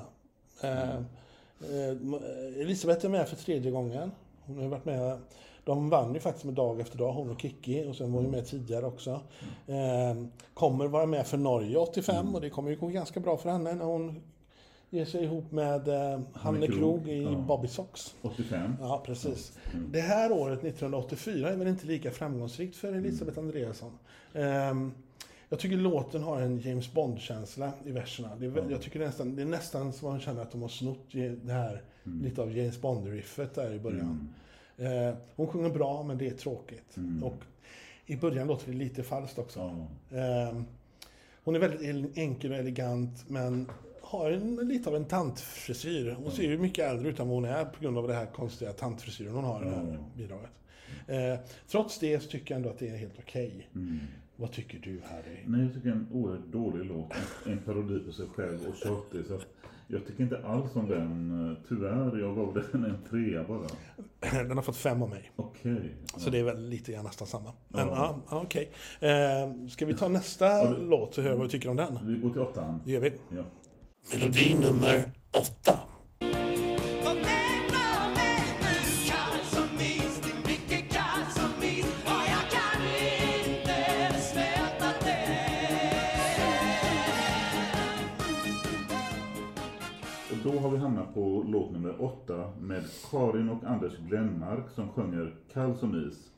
Eh, 0.61 0.95
eh, 0.95 2.61
Elisabeth 2.61 3.05
är 3.05 3.09
med 3.09 3.27
för 3.27 3.35
tredje 3.35 3.71
gången. 3.71 4.11
Hon 4.45 4.57
har 4.61 4.67
varit 4.67 4.85
med 4.85 5.17
de 5.63 5.89
vann 5.89 6.13
ju 6.13 6.19
faktiskt 6.19 6.45
med 6.45 6.53
Dag 6.53 6.79
efter 6.79 6.97
dag, 6.97 7.13
hon 7.13 7.29
och 7.29 7.41
Kikki, 7.41 7.85
och 7.85 7.95
sen 7.95 8.13
var 8.13 8.21
hon 8.21 8.31
med 8.31 8.47
tidigare 8.47 8.85
också. 8.85 9.11
Eh, 9.67 10.23
kommer 10.53 10.87
vara 10.87 11.05
med 11.05 11.27
för 11.27 11.37
Norge 11.37 11.77
85 11.77 12.35
och 12.35 12.41
det 12.41 12.49
kommer 12.49 12.69
ju 12.69 12.75
gå 12.77 12.87
ganska 12.87 13.19
bra 13.19 13.37
för 13.37 13.49
henne 13.49 13.73
när 13.75 13.85
hon 13.85 14.21
ger 14.89 15.05
sig 15.05 15.23
ihop 15.23 15.51
med 15.51 15.87
eh, 15.87 16.19
Hanne 16.33 16.67
Krog, 16.67 17.07
i 17.09 17.23
ja. 17.23 17.35
Bobby 17.47 17.67
Socks. 17.67 18.15
85. 18.21 18.75
Ja, 18.79 19.03
precis. 19.05 19.57
Det 19.91 20.01
här 20.01 20.31
året, 20.31 20.59
1984, 20.63 21.49
är 21.49 21.55
väl 21.57 21.67
inte 21.67 21.85
lika 21.87 22.11
framgångsrikt 22.11 22.75
för 22.75 22.93
Elisabeth 22.93 23.39
Andreasson. 23.39 23.91
Ehm, 24.33 24.91
jag 25.49 25.59
tycker 25.59 25.77
låten 25.77 26.23
har 26.23 26.41
en 26.41 26.59
James 26.59 26.93
Bond-känsla 26.93 27.71
i 27.85 27.91
verserna. 27.91 28.35
Det 28.39 28.45
är, 28.45 28.49
väl- 28.49 28.71
jag 28.71 28.81
tycker 28.81 28.99
det 28.99 29.05
är, 29.05 29.07
nästan, 29.07 29.35
det 29.35 29.41
är 29.41 29.45
nästan 29.45 29.93
som 29.93 30.09
man 30.09 30.19
känner 30.19 30.41
att 30.41 30.51
de 30.51 30.61
har 30.61 30.69
snott 30.69 31.05
det 31.43 31.53
här, 31.53 31.81
lite 32.03 32.41
av 32.41 32.57
James 32.57 32.81
Bond-riffet 32.81 33.55
där 33.55 33.73
i 33.73 33.79
början. 33.79 34.33
Eh, 34.77 35.15
hon 35.35 35.47
sjunger 35.47 35.69
bra, 35.69 36.03
men 36.03 36.17
det 36.17 36.27
är 36.27 36.31
tråkigt. 36.33 36.95
Och 37.23 37.35
i 38.05 38.15
början 38.15 38.47
låter 38.47 38.71
det 38.71 38.77
lite 38.77 39.03
falskt 39.03 39.39
också. 39.39 39.59
Ehm, 40.11 40.65
hon 41.43 41.55
är 41.55 41.59
väldigt 41.59 41.81
el- 41.81 42.11
enkel 42.15 42.51
och 42.51 42.57
elegant 42.57 43.23
men 43.27 43.69
har 44.17 44.31
en, 44.31 44.55
lite 44.55 44.89
av 44.89 44.95
en 44.95 45.05
tantfrisyr. 45.05 46.15
Hon 46.19 46.31
ser 46.31 46.43
ju 46.43 46.57
mycket 46.57 46.85
äldre 46.91 47.09
ut 47.09 47.19
än 47.19 47.27
vad 47.27 47.35
hon 47.35 47.45
är 47.45 47.65
på 47.65 47.81
grund 47.81 47.97
av 47.97 48.07
det 48.07 48.13
här 48.13 48.25
konstiga 48.25 48.71
tantfrisyren 48.73 49.33
hon 49.33 49.43
har 49.43 49.61
i 49.61 49.65
det 49.65 49.75
här 49.75 49.97
bidraget. 50.17 50.49
Eh, 51.07 51.39
trots 51.67 51.99
det 51.99 52.19
så 52.19 52.29
tycker 52.29 52.53
jag 52.53 52.57
ändå 52.57 52.69
att 52.69 52.79
det 52.79 52.87
är 52.89 52.97
helt 52.97 53.19
okej. 53.19 53.69
Vad 54.35 54.51
tycker 54.51 54.79
du 54.79 55.01
Harry? 55.05 55.37
Nej, 55.45 55.61
jag 55.65 55.73
tycker 55.73 55.89
en 55.89 56.07
oerhört 56.13 56.45
dålig 56.45 56.85
låt. 56.85 57.13
En, 57.45 57.57
parodi 57.57 57.99
på 57.99 58.11
sig 58.11 58.25
själv 58.35 58.59
och 58.67 58.75
tjatig. 58.75 59.25
Så 59.25 59.39
jag 59.87 60.05
tycker 60.07 60.23
inte 60.23 60.45
alls 60.45 60.75
om 60.75 60.89
den. 60.89 61.57
Tyvärr, 61.67 62.19
jag 62.19 62.35
gav 62.35 62.63
den 62.71 62.85
en 62.85 62.97
trea 63.09 63.43
bara. 63.43 63.67
Den 64.43 64.51
har 64.57 64.61
fått 64.61 64.77
fem 64.77 65.01
av 65.01 65.09
mig. 65.09 65.31
Okej. 65.35 65.95
Så 66.17 66.29
det 66.29 66.39
är 66.39 66.43
väl 66.43 66.69
lite 66.69 66.91
grann 66.91 67.05
nästan 67.05 67.27
samma. 67.27 67.51
Men 67.67 67.87
ja, 67.87 68.19
Ja. 68.29 68.41
okej. 68.41 68.69
Eh, 68.99 69.67
ska 69.69 69.85
vi 69.85 69.93
ta 69.93 70.07
nästa 70.07 70.69
låt 70.71 71.17
och 71.17 71.23
höra 71.23 71.35
vad 71.35 71.43
vi 71.43 71.49
tycker 71.51 71.69
om 71.69 71.75
den? 71.75 71.99
Vi 72.03 72.15
går 72.19 72.29
till 72.29 72.41
åttan. 72.41 72.81
Det 72.85 72.91
gör 72.91 73.01
vi. 73.01 73.11
Ja. 73.35 73.43
Melodi 74.11 74.55
nummer 74.55 75.03
åtta. 75.31 75.79
Då 90.43 90.59
har 90.59 90.71
vi 90.71 90.77
hamnat 90.77 91.13
på 91.13 91.45
låt 91.47 91.71
nummer 91.71 92.01
åtta 92.01 92.51
med 92.61 92.83
Karin 93.11 93.49
och 93.49 93.63
Anders 93.63 93.93
Glenmark 93.97 94.69
som 94.69 94.89
sjunger 94.89 95.35
Kall 95.53 95.75
som 95.75 96.07
is. 96.09 96.31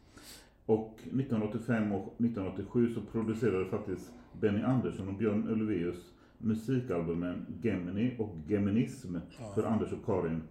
Och 0.65 0.93
1985 0.99 1.91
och 1.91 2.13
1987 2.17 2.93
så 2.93 3.01
producerade 3.01 3.65
faktiskt 3.65 4.12
Benny 4.41 4.62
Andersson 4.62 5.08
och 5.08 5.13
Björn 5.13 5.49
Ulvaeus 5.49 5.97
musikalbumen 6.38 7.45
Gemini 7.62 8.15
och 8.19 8.36
Geminism 8.47 9.15
för 9.56 9.63
Anders 9.63 9.91
och 9.93 10.06
Karin. 10.06 10.41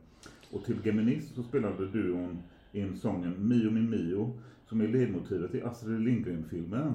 Och 0.51 0.65
till 0.65 0.77
Geminism 0.85 1.35
så 1.35 1.43
spelade 1.43 1.87
duon 1.87 2.39
in 2.73 2.97
sången 2.97 3.49
Mio 3.49 3.71
min 3.71 3.91
Mio 3.91 4.33
som 4.69 4.81
är 4.81 4.89
ledmotivet 4.89 5.55
i 5.55 5.63
Astrid 5.63 6.01
Lindgren-filmen. 6.01 6.93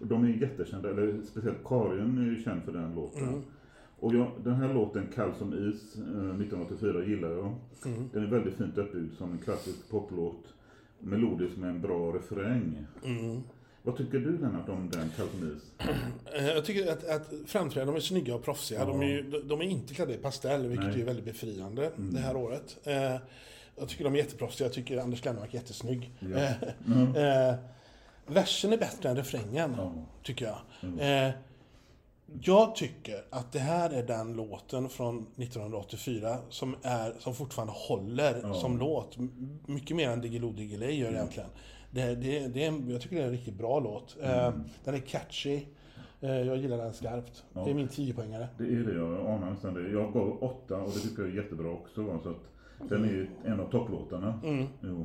Och 0.00 0.06
de 0.06 0.24
är 0.24 0.28
jättekända, 0.28 0.90
eller 0.90 1.20
speciellt 1.24 1.64
Karin 1.64 2.18
är 2.18 2.22
ju 2.24 2.42
känd 2.42 2.62
för 2.62 2.72
den 2.72 2.94
låten. 2.94 3.22
Och 3.98 4.14
jag, 4.14 4.30
den 4.44 4.54
här 4.54 4.74
låten, 4.74 5.06
Kall 5.14 5.34
som 5.34 5.52
is, 5.52 5.96
eh, 5.96 6.02
1984, 6.02 7.04
gillar 7.04 7.30
jag. 7.30 7.54
Den 8.12 8.22
är 8.22 8.26
väldigt 8.26 8.54
fint 8.54 8.78
uppbyggd 8.78 9.12
som 9.14 9.32
en 9.32 9.38
klassisk 9.38 9.90
poplåt. 9.90 10.54
Melodisk 11.00 11.56
med 11.56 11.70
en 11.70 11.80
bra 11.80 12.12
refräng. 12.12 12.86
Vad 13.86 13.96
tycker 13.96 14.18
du 14.18 14.38
Lennart 14.38 14.68
om 14.68 14.90
den, 14.90 15.10
Kall 15.16 15.28
som 15.30 15.56
is? 15.56 15.88
Eh, 16.34 16.46
Jag 16.46 16.64
tycker 16.64 16.92
att, 16.92 17.04
att 17.08 17.32
framträdandena 17.46 17.92
de 17.92 17.96
är 17.96 18.00
snygga 18.00 18.34
och 18.34 18.44
proffsiga. 18.44 18.84
De, 18.84 19.00
är, 19.02 19.06
ju- 19.06 19.42
de 19.44 19.60
är 19.60 19.64
inte 19.64 19.94
klädda 19.94 20.12
i 20.14 20.16
pastell, 20.16 20.66
vilket 20.66 20.86
Nej. 20.86 21.00
är 21.00 21.04
väldigt 21.04 21.24
befriande 21.24 21.90
det 21.96 22.18
här 22.20 22.36
året. 22.36 22.76
Eh, 22.84 23.16
jag 23.76 23.88
tycker 23.88 24.04
de 24.04 24.12
är 24.14 24.18
jätteproffsiga. 24.18 24.66
Jag 24.66 24.74
tycker 24.74 24.98
Anders 24.98 25.20
Glenmark 25.22 25.54
är 25.54 25.58
jättesnygg. 25.58 26.10
Eh, 26.34 26.62
eh, 27.50 27.54
versen 28.26 28.72
är 28.72 28.78
bättre 28.78 29.08
än 29.08 29.16
refrängen, 29.16 29.74
Ja. 29.78 29.92
tycker 30.22 30.44
jag. 30.46 30.58
Eh, 31.26 31.30
jag 32.42 32.76
tycker 32.76 33.24
att 33.30 33.52
det 33.52 33.58
här 33.58 33.90
är 33.90 34.02
den 34.02 34.32
låten 34.32 34.88
från 34.88 35.26
1984 35.36 36.38
som, 36.50 36.76
är, 36.82 37.12
som 37.18 37.34
fortfarande 37.34 37.74
håller 37.76 38.52
som 38.54 38.78
låt. 38.78 39.16
Mycket 39.66 39.96
mer 39.96 40.10
än 40.10 40.20
Diggiloo 40.20 40.52
Diggiley 40.52 40.92
gör 40.92 41.10
egentligen. 41.12 41.48
Det, 41.90 42.14
det, 42.14 42.48
det 42.48 42.64
är 42.64 42.68
en, 42.68 42.90
jag 42.90 43.00
tycker 43.00 43.16
det 43.16 43.22
är 43.22 43.26
en 43.26 43.32
riktigt 43.32 43.54
bra 43.58 43.80
låt. 43.80 44.16
Eh, 44.22 44.52
den 44.84 44.94
är 44.94 44.98
catchy. 44.98 45.60
Eh, 46.20 46.30
jag 46.30 46.56
gillar 46.56 46.76
den 46.76 46.92
skarpt. 46.94 47.44
Det 47.52 47.70
är 47.70 47.74
min 47.74 47.88
10-poängare. 47.88 48.46
Det 48.58 48.64
är 48.64 48.68
det, 48.84 48.94
jag 48.94 49.26
anar 49.26 49.50
nästan 49.50 49.74
det. 49.74 49.88
Jag 49.90 50.12
gav 50.12 50.42
åtta 50.42 50.76
och 50.76 50.90
det 50.94 51.00
tycker 51.00 51.22
jag 51.22 51.32
är 51.32 51.36
jättebra 51.36 51.70
också. 51.70 52.20
Så 52.22 52.28
att 52.30 52.88
den 52.90 53.04
är 53.04 53.30
en 53.44 53.60
av 53.60 53.70
topplåtarna. 53.70 54.40
Mm. 54.44 54.66
Jo. 54.80 55.00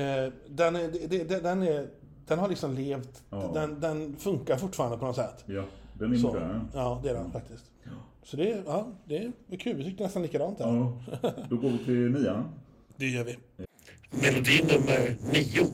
Eh, 0.00 0.32
den, 0.48 0.76
är, 0.76 1.08
det, 1.08 1.42
den, 1.42 1.62
är, 1.62 1.88
den 2.26 2.38
har 2.38 2.48
liksom 2.48 2.74
levt, 2.74 3.22
Ja. 3.30 3.50
den, 3.54 3.80
den 3.80 4.16
funkar 4.16 4.56
fortfarande 4.56 4.98
på 4.98 5.04
något 5.06 5.16
sätt. 5.16 5.44
Ja, 5.46 5.62
den 5.98 6.12
är 6.14 6.18
modern. 6.22 6.68
ja, 6.74 7.00
det 7.02 7.10
är 7.10 7.14
den 7.14 7.30
faktiskt. 7.30 7.64
Så 8.22 8.36
det, 8.36 8.52
är- 8.52 8.62
ja, 8.66 8.88
det 9.04 9.16
är 9.50 9.56
kul, 9.56 9.76
vi 9.76 9.84
tyckte 9.84 10.02
nästan 10.02 10.22
likadant 10.22 10.58
där. 10.58 10.66
Ja, 10.66 11.32
då 11.50 11.56
går 11.56 11.68
vi 11.70 11.78
till 11.84 12.10
nian. 12.10 12.44
Det 12.96 13.06
gör 13.06 13.24
vi. 13.24 13.36
Melodi 14.10 14.62
nummer 14.62 15.16
nio. 15.32 15.66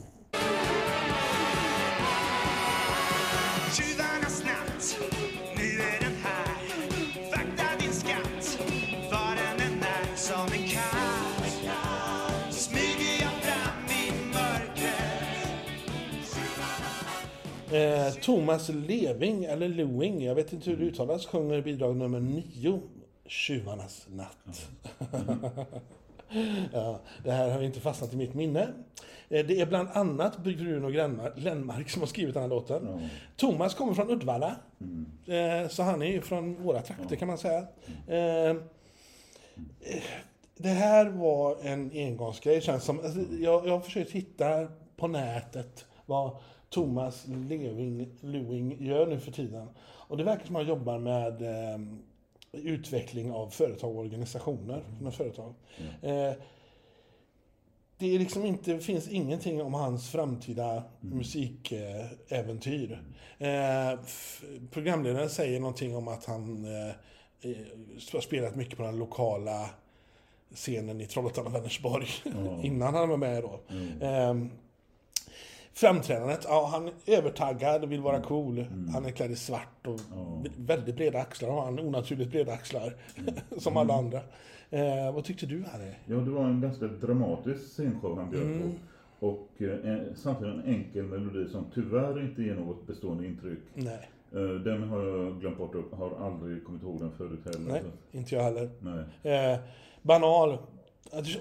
Eh, 17.73 18.13
Thomas 18.13 18.69
Leving, 18.69 19.45
eller 19.45 19.67
Lewing, 19.67 20.23
jag 20.23 20.35
vet 20.35 20.53
inte 20.53 20.69
hur 20.69 20.77
det 20.77 20.83
uttalas, 20.83 21.25
sjunger 21.25 21.61
bidrag 21.61 21.95
nummer 21.95 22.19
nio, 22.19 22.81
Tjuvarnas 23.25 24.07
natt. 24.09 24.67
ja, 26.73 26.99
det 27.23 27.31
här 27.31 27.49
har 27.49 27.61
inte 27.61 27.79
fastnat 27.79 28.13
i 28.13 28.17
mitt 28.17 28.33
minne. 28.33 28.67
Eh, 29.29 29.45
det 29.45 29.61
är 29.61 29.65
bland 29.65 29.89
annat 29.93 30.37
Bruno 30.37 30.89
Glenmark 31.35 31.89
som 31.89 32.01
har 32.01 32.07
skrivit 32.07 32.33
den 32.33 32.43
här 32.43 32.49
låten. 32.49 33.09
Thomas 33.35 33.73
kommer 33.73 33.93
från 33.93 34.09
Uddevalla, 34.09 34.55
eh, 35.25 35.67
så 35.69 35.83
han 35.83 36.01
är 36.01 36.11
ju 36.11 36.21
från 36.21 36.63
våra 36.63 36.81
trakter 36.81 37.15
kan 37.15 37.27
man 37.27 37.37
säga. 37.37 37.59
Eh, 38.07 38.55
det 40.57 40.69
här 40.69 41.05
var 41.05 41.57
en 41.61 41.91
engångsgrej 41.93 42.61
känns 42.61 42.83
som. 42.83 42.99
Alltså, 42.99 43.19
jag, 43.39 43.67
jag 43.67 43.71
har 43.71 43.79
försökt 43.79 44.11
hitta 44.11 44.67
på 44.97 45.07
nätet 45.07 45.85
vad 46.05 46.37
Thomas 46.73 47.27
Lewing, 47.27 48.07
Lewing 48.21 48.85
gör 48.85 49.07
nu 49.07 49.19
för 49.19 49.31
tiden. 49.31 49.67
Och 49.81 50.17
det 50.17 50.23
verkar 50.23 50.45
som 50.45 50.55
att 50.55 50.61
han 50.61 50.69
jobbar 50.69 50.99
med 50.99 51.41
eh, 51.41 51.79
utveckling 52.51 53.31
av 53.31 53.49
företag 53.49 53.95
och 53.95 54.01
organisationer. 54.01 54.83
Med 55.01 55.13
företag. 55.13 55.53
Eh, 56.01 56.31
det 57.97 58.15
är 58.15 58.19
liksom 58.19 58.45
inte, 58.45 58.79
finns 58.79 59.07
ingenting 59.07 59.61
om 59.61 59.73
hans 59.73 60.09
framtida 60.09 60.83
musikäventyr. 60.99 63.03
Eh, 63.37 63.99
programledaren 64.71 65.29
säger 65.29 65.59
någonting 65.59 65.95
om 65.95 66.07
att 66.07 66.25
han 66.25 66.65
eh, 66.65 66.89
eh, 67.51 67.57
har 68.13 68.21
spelat 68.21 68.55
mycket 68.55 68.77
på 68.77 68.83
den 68.83 68.97
lokala 68.97 69.69
scenen 70.55 71.01
i 71.01 71.05
Trollhättan 71.05 71.47
och 71.47 71.55
Vänersborg. 71.55 72.07
Innan 72.63 72.93
han 72.93 73.09
var 73.09 73.17
med 73.17 73.43
då. 73.43 73.59
Ehm, 74.01 74.49
framträdandet, 75.73 76.45
ja 76.49 76.69
han 76.71 76.87
är 76.87 76.93
övertaggad 77.17 77.83
och 77.83 77.91
vill 77.91 78.01
vara 78.01 78.21
cool. 78.21 78.65
Han 78.93 79.05
är 79.05 79.11
klädd 79.11 79.31
i 79.31 79.35
svart 79.35 79.87
och 79.87 79.99
väldigt 80.57 80.95
breda 80.95 81.19
axlar 81.19 81.49
har 81.49 81.65
han, 81.65 81.79
onaturligt 81.79 82.31
breda 82.31 82.53
axlar. 82.53 82.95
som 83.57 83.77
alla 83.77 83.93
andra. 83.93 84.19
Eh, 84.69 85.13
vad 85.13 85.23
tyckte 85.23 85.45
du 85.45 85.63
Harry? 85.71 85.91
Ja, 86.05 86.15
det 86.15 86.31
var 86.31 86.45
en 86.45 86.61
ganska 86.61 86.85
dramatisk 86.87 87.61
scenshow 87.69 88.17
han 88.19 88.29
bjöd 88.31 88.43
Mm. 88.43 88.61
på. 88.61 88.69
Och 89.27 89.61
eh, 89.61 89.99
samtidigt 90.15 90.53
en 90.53 90.63
enkel 90.65 91.03
melodi 91.05 91.49
som 91.51 91.65
tyvärr 91.73 92.21
inte 92.21 92.43
ger 92.43 92.55
något 92.55 92.87
bestående 92.87 93.25
intryck. 93.27 93.59
Nej, 93.73 94.09
Eh, 94.35 94.39
den 94.39 94.83
har 94.89 95.03
jag 95.03 95.39
glömt 95.39 95.57
bort 95.57 95.75
och 95.75 95.97
har 95.97 96.25
aldrig 96.27 96.65
kommit 96.65 96.83
ihåg 96.83 96.99
den 96.99 97.11
förut 97.11 97.39
heller. 97.45 97.71
nej, 97.71 97.81
inte 98.11 98.35
jag 98.35 98.43
heller. 98.43 98.69
nej. 98.79 99.33
Eh, 99.53 99.59
banal. 100.01 100.57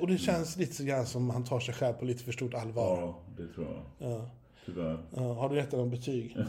Och 0.01 0.07
det 0.07 0.19
känns 0.19 0.57
lite 0.57 0.85
grann 0.85 1.07
som 1.07 1.31
han 1.31 1.45
tar 1.45 1.61
sig 1.61 1.75
själv 1.75 1.95
på 1.95 2.05
lite 2.05 2.25
för 2.25 2.33
stort 2.33 2.55
allvar. 2.55 2.99
Ja, 3.01 3.19
det 3.43 3.55
tror 3.55 3.67
jag. 3.67 4.11
Ja. 4.11 4.31
Tyvärr. 4.67 4.99
Ja, 5.17 5.33
har 5.35 5.49
du 5.49 5.57
gett 5.57 5.73
honom 5.73 5.91
betyg? 5.91 6.37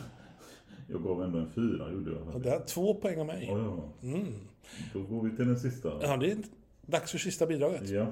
Jag 0.88 1.04
gav 1.04 1.24
ändå 1.24 1.40
en 1.40 1.50
fyra, 1.50 1.92
gjorde 1.92 2.12
jag. 2.12 2.36
Och 2.36 2.42
det 2.42 2.50
är 2.50 2.60
två 2.60 2.94
poäng 2.94 3.20
av 3.20 3.26
mig. 3.26 3.46
Ja, 3.48 3.84
ja. 4.02 4.20
Då 4.94 5.02
går 5.02 5.24
vi 5.24 5.36
till 5.36 5.48
den 5.48 5.60
sista. 5.60 5.92
Ja, 6.02 6.18
det 6.18 6.32
är 6.32 6.38
dags 6.82 7.12
för 7.12 7.18
sista 7.18 7.46
bidraget. 7.46 7.90
Ja. 7.90 8.08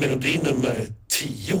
Melodi 0.00 0.38
nummer 0.44 0.86
tio. 1.08 1.60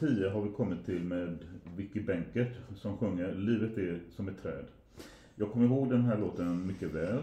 10 0.00 0.28
har 0.28 0.42
vi 0.42 0.48
kommit 0.48 0.86
till 0.86 1.04
med 1.04 1.38
Vicky 1.76 2.00
Benkert 2.00 2.52
som 2.74 2.98
sjunger 2.98 3.34
Livet 3.34 3.78
är 3.78 4.00
som 4.10 4.28
ett 4.28 4.42
träd. 4.42 4.64
Jag 5.36 5.52
kommer 5.52 5.66
ihåg 5.66 5.90
den 5.90 6.02
här 6.02 6.18
låten 6.18 6.66
mycket 6.66 6.94
väl. 6.94 7.18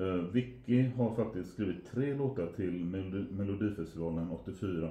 Uh, 0.00 0.14
Vicky 0.32 0.82
har 0.82 1.14
faktiskt 1.14 1.52
skrivit 1.52 1.86
tre 1.90 2.14
låtar 2.14 2.46
till 2.56 2.84
Melodi- 2.84 3.32
Melodifestivalen 3.32 4.30
84. 4.30 4.90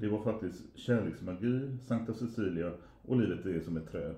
Det 0.00 0.08
var 0.08 0.22
faktiskt 0.22 0.62
Kärleksmagi, 0.74 1.76
Sankta 1.86 2.14
Cecilia 2.14 2.72
och 3.02 3.20
Livet 3.20 3.46
är 3.46 3.60
som 3.60 3.76
ett 3.76 3.92
träd. 3.92 4.14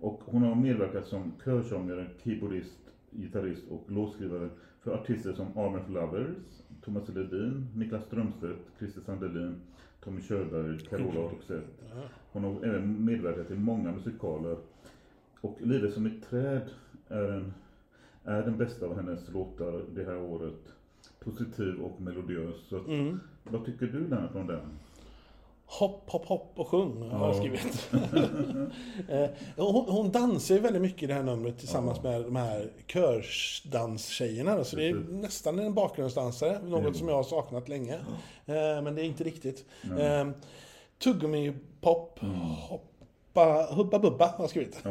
Och 0.00 0.20
hon 0.24 0.42
har 0.42 0.54
medverkat 0.54 1.06
som 1.06 1.32
körsångare, 1.44 2.06
keyboardist, 2.24 2.78
gitarrist 3.10 3.62
och 3.70 3.84
låtskrivare 3.88 4.48
för 4.80 4.94
artister 4.94 5.32
som 5.32 5.58
Army 5.58 5.78
of 5.78 5.88
Lovers, 5.88 6.36
Thomas 6.84 7.08
Ledin, 7.08 7.66
Niklas 7.74 8.04
Strömstedt, 8.04 8.58
Christer 8.78 9.00
Sandelin, 9.00 9.54
Tommy 10.06 10.22
Körberg, 10.22 10.78
Carola 10.78 11.20
Roxette. 11.20 11.66
Hon 12.32 12.44
har 12.44 12.64
även 12.64 13.04
medverkat 13.04 13.50
i 13.50 13.54
många 13.54 13.92
musikaler. 13.92 14.56
Och 15.40 15.58
Livet 15.60 15.94
som 15.94 16.06
ett 16.06 16.22
träd 16.30 16.70
är, 17.08 17.28
en, 17.28 17.54
är 18.24 18.42
den 18.42 18.58
bästa 18.58 18.86
av 18.86 18.96
hennes 18.96 19.28
låtar 19.32 19.82
det 19.94 20.04
här 20.04 20.16
året. 20.16 20.74
Positiv 21.20 21.80
och 21.80 22.00
melodiös. 22.00 22.56
Så 22.68 22.76
att, 22.76 22.82
Vad 23.42 23.64
tycker 23.64 23.86
du 23.86 24.08
där 24.08 24.28
från 24.28 24.46
den? 24.46 24.78
Hopp, 25.68 26.10
hopp, 26.10 26.26
hopp 26.26 26.52
och 26.56 26.68
sjung 26.68 27.10
har 27.10 27.26
jag 27.26 27.34
Ja. 27.36 27.38
skrivit. 27.38 27.90
Eh, 29.08 29.28
hon, 29.56 29.84
hon 29.88 30.10
dansar 30.10 30.54
ju 30.54 30.60
väldigt 30.60 30.82
mycket 30.82 31.02
i 31.02 31.06
det 31.06 31.14
här 31.14 31.22
numret 31.22 31.58
tillsammans 31.58 32.02
med 32.02 32.22
de 32.22 32.36
här 32.36 32.70
körsdanstjejerna. 32.86 34.64
Så 34.64 34.76
det 34.76 34.88
är 34.88 34.94
nästan 35.10 35.58
en 35.58 35.74
bakgrundsdansare, 35.74 36.58
något 36.62 36.96
som 36.96 37.08
jag 37.08 37.16
har 37.16 37.22
saknat 37.22 37.68
länge. 37.68 37.94
Eh, 38.46 38.82
Men 38.82 38.94
det 38.94 39.02
är 39.02 39.04
inte 39.04 39.24
riktigt. 39.24 39.64
Eh, 39.98 40.26
Tuggummi-pop, 40.98 42.20
hoppa, 42.68 43.66
hubba 43.74 43.98
bubba 43.98 44.26
har 44.26 44.34
jag 44.38 44.50
skrivit. 44.50 44.80
Ja, 44.84 44.90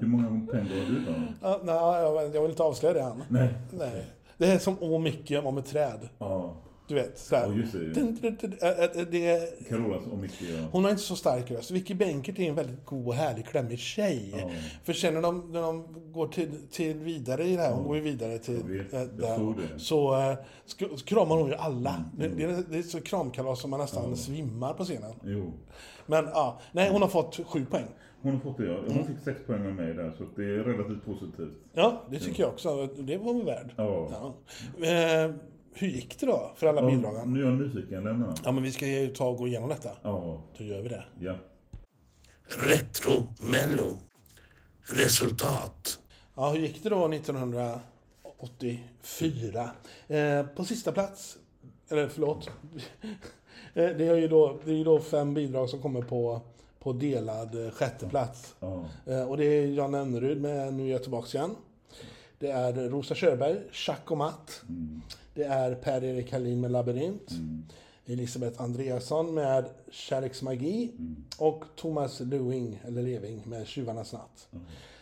hur 0.00 0.06
många 0.06 0.46
pengar 0.52 0.64
har 0.64 0.86
du 0.92 1.00
då? 1.04 1.12
Ja, 1.42 1.60
nej, 1.62 2.34
jag 2.34 2.42
vill 2.42 2.50
inte 2.50 2.62
avslöja 2.62 2.94
det 2.94 3.00
än. 3.00 3.22
Nej. 3.28 3.48
Nej. 3.70 4.04
Det 4.38 4.46
är 4.46 4.58
som 4.58 4.76
Å 4.80 4.98
Micke 4.98 5.32
om 5.44 5.58
ett 5.58 5.66
träd. 5.66 6.08
Ja, 6.18 6.54
Du 6.88 6.94
vet, 6.94 7.18
sådär. 7.18 7.46
Ja, 7.46 7.54
just 7.54 7.72
det. 7.72 7.78
Dun, 7.78 8.18
dun, 8.22 8.36
dun, 8.40 8.52
äh, 8.62 8.68
äh, 8.68 9.06
det 9.10 9.26
är, 9.26 9.64
Carolas 9.68 10.02
och 10.12 10.18
Micke. 10.18 10.40
Ja. 10.42 10.64
hon 10.72 10.84
har 10.84 10.90
inte 10.90 11.02
så 11.02 11.16
stark 11.16 11.50
röst. 11.50 11.70
Vicky 11.70 11.94
Benkert 11.94 12.38
är 12.38 12.42
en 12.48 12.54
väldigt 12.54 12.84
god 12.84 13.06
och 13.06 13.14
härlig, 13.14 13.46
klämmig 13.46 13.78
tjej. 13.78 14.34
Ja. 14.38 14.50
För 14.84 14.92
sen 14.92 15.14
när 15.14 15.22
de, 15.22 15.52
när 15.52 15.62
de 15.62 15.84
går 16.12 16.28
till, 16.28 16.50
till 16.70 16.94
vidare 16.98 17.44
i 17.44 17.56
det 17.56 17.62
här, 17.62 17.72
hon 17.72 17.84
går 17.86 17.96
ju 17.96 18.02
vidare 18.02 18.38
till... 18.38 18.62
Vet, 18.64 18.92
äh, 18.92 19.00
där, 19.00 19.54
det. 19.74 19.78
Så 19.80 20.14
äh, 20.14 20.36
sk- 20.66 21.04
kramar 21.04 21.36
hon 21.36 21.48
ju 21.48 21.54
alla. 21.54 22.04
Det, 22.18 22.28
det, 22.28 22.42
är, 22.44 22.62
det 22.70 22.78
är 22.78 22.82
så 22.82 23.00
kramkalas 23.00 23.60
som 23.60 23.70
man 23.70 23.80
nästan 23.80 24.16
svimmar 24.16 24.74
på 24.74 24.84
scenen. 24.84 25.12
Jo. 25.24 25.52
Men 26.06 26.24
ja, 26.24 26.60
nej 26.72 26.90
hon 26.92 27.02
har 27.02 27.08
fått 27.08 27.40
sju 27.46 27.66
poäng. 27.70 27.86
Hon 28.22 28.32
har 28.32 28.40
fått 28.40 28.56
det, 28.58 28.64
ja. 28.66 28.76
Hon 28.86 28.92
Mm. 28.92 29.06
fick 29.06 29.18
sex 29.24 29.40
poäng 29.46 29.66
av 29.66 29.72
mig 29.74 29.94
där, 29.94 30.12
så 30.18 30.24
det 30.36 30.42
är 30.42 30.58
relativt 30.64 31.04
positivt. 31.04 31.52
Ja, 31.72 32.02
det 32.10 32.18
tycker 32.18 32.42
jag 32.42 32.52
också. 32.52 32.86
Det 32.86 33.16
var 33.16 33.24
hon 33.24 33.44
värd. 33.44 33.74
Ja. 33.76 34.08
Ja. 34.80 34.86
Eh, 34.86 35.30
hur 35.74 35.88
gick 35.88 36.20
det 36.20 36.26
då 36.26 36.52
för 36.56 36.66
alla 36.66 36.80
Ja, 36.82 36.90
bidragen? 36.90 37.32
nu 37.32 37.40
är 37.40 37.44
jag 37.44 37.54
nyfiken, 37.58 38.04
lämna. 38.04 38.34
Ja, 38.44 38.52
men 38.52 38.62
vi 38.62 38.72
ska 38.72 38.86
ju 38.86 39.08
ta 39.08 39.28
och 39.28 39.36
gå 39.36 39.48
igenom 39.48 39.68
detta. 39.68 39.90
Ja, 40.02 40.42
Då 40.58 40.64
gör 40.64 40.82
vi 40.82 40.88
det. 40.88 41.04
ja. 41.20 41.34
Retro 42.66 43.26
Mello. 43.40 43.98
Resultat. 44.82 45.98
Ja, 46.34 46.50
hur 46.50 46.60
gick 46.60 46.82
det 46.82 46.88
då 46.88 47.08
1984? 47.08 49.70
Eh, 50.08 50.42
på 50.56 50.64
sista 50.64 50.92
plats, 50.92 51.38
eller 51.88 52.08
förlåt, 52.08 52.50
Eh, 53.74 53.90
Det 53.96 54.06
är 54.08 54.16
ju 54.16 54.28
då, 54.28 54.58
det 54.64 54.80
är 54.80 54.84
då 54.84 55.00
fem 55.00 55.34
bidrag 55.34 55.68
som 55.68 55.82
kommer 55.82 56.02
på, 56.02 56.40
på 56.78 56.92
delad 56.92 57.64
eh, 57.66 57.70
sjätte 57.70 58.08
plats. 58.08 58.54
Ja. 58.60 58.84
Eh, 59.06 59.22
Och 59.22 59.36
det 59.36 59.44
är 59.44 59.66
Jan 59.66 59.94
Önnerud 59.94 60.40
med 60.40 60.74
Nu 60.74 60.86
är 60.88 60.92
jag 60.92 61.02
tillbaks 61.02 61.34
igen. 61.34 61.54
Det 62.38 62.50
är 62.50 62.72
Rosa 62.72 63.14
Körberg, 63.14 63.56
Schack 63.72 64.10
och 64.10 64.18
matt. 64.18 64.62
Det 65.38 65.44
är 65.44 65.74
Per-Erik 65.74 66.32
Hallin 66.32 66.60
med 66.60 66.70
Labyrint. 66.70 67.30
Elisabeth 68.06 68.62
Andreasson 68.62 69.34
med 69.34 69.64
Kärleksmagi. 69.90 70.92
Och 71.38 71.64
Thomas 71.76 72.20
Lewing, 72.20 72.80
eller 72.84 73.02
Leving, 73.02 73.42
med 73.46 73.66
Tjuvarnas 73.66 74.12
natt. 74.12 74.48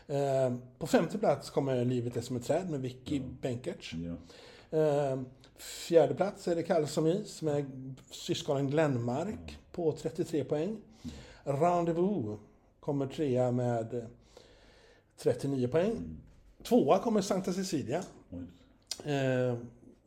Eh, 0.07 0.55
På 0.79 0.87
femte 0.87 1.19
plats 1.19 1.51
kommer 1.51 1.85
Livet 1.85 2.17
är 2.17 2.21
som 2.21 2.37
ett 2.37 2.45
träd 2.45 2.71
med 2.71 2.81
Vicky 2.81 3.21
Benkertz. 3.41 3.93
Ja. 3.93 4.79
Eh, 4.79 5.21
Fjärde 5.57 6.15
plats 6.15 6.49
är 6.49 6.57
det 6.57 6.63
Kall 6.63 6.87
som 6.87 7.07
is 7.07 7.43
med 7.43 7.95
syskonen 8.11 8.71
Glenmark 8.71 9.59
på 9.73 9.93
33 9.93 10.45
poäng. 10.45 10.77
Rendezvous 11.45 12.39
kommer 12.81 13.07
trea 13.07 13.51
med 13.51 13.95
eh, 13.95 14.05
39 15.19 15.69
poäng. 15.69 16.21
Tvåa 16.63 16.99
kommer 16.99 17.21
Santa 17.21 17.53
Cecilia. 17.53 18.05
Eh, 19.05 19.55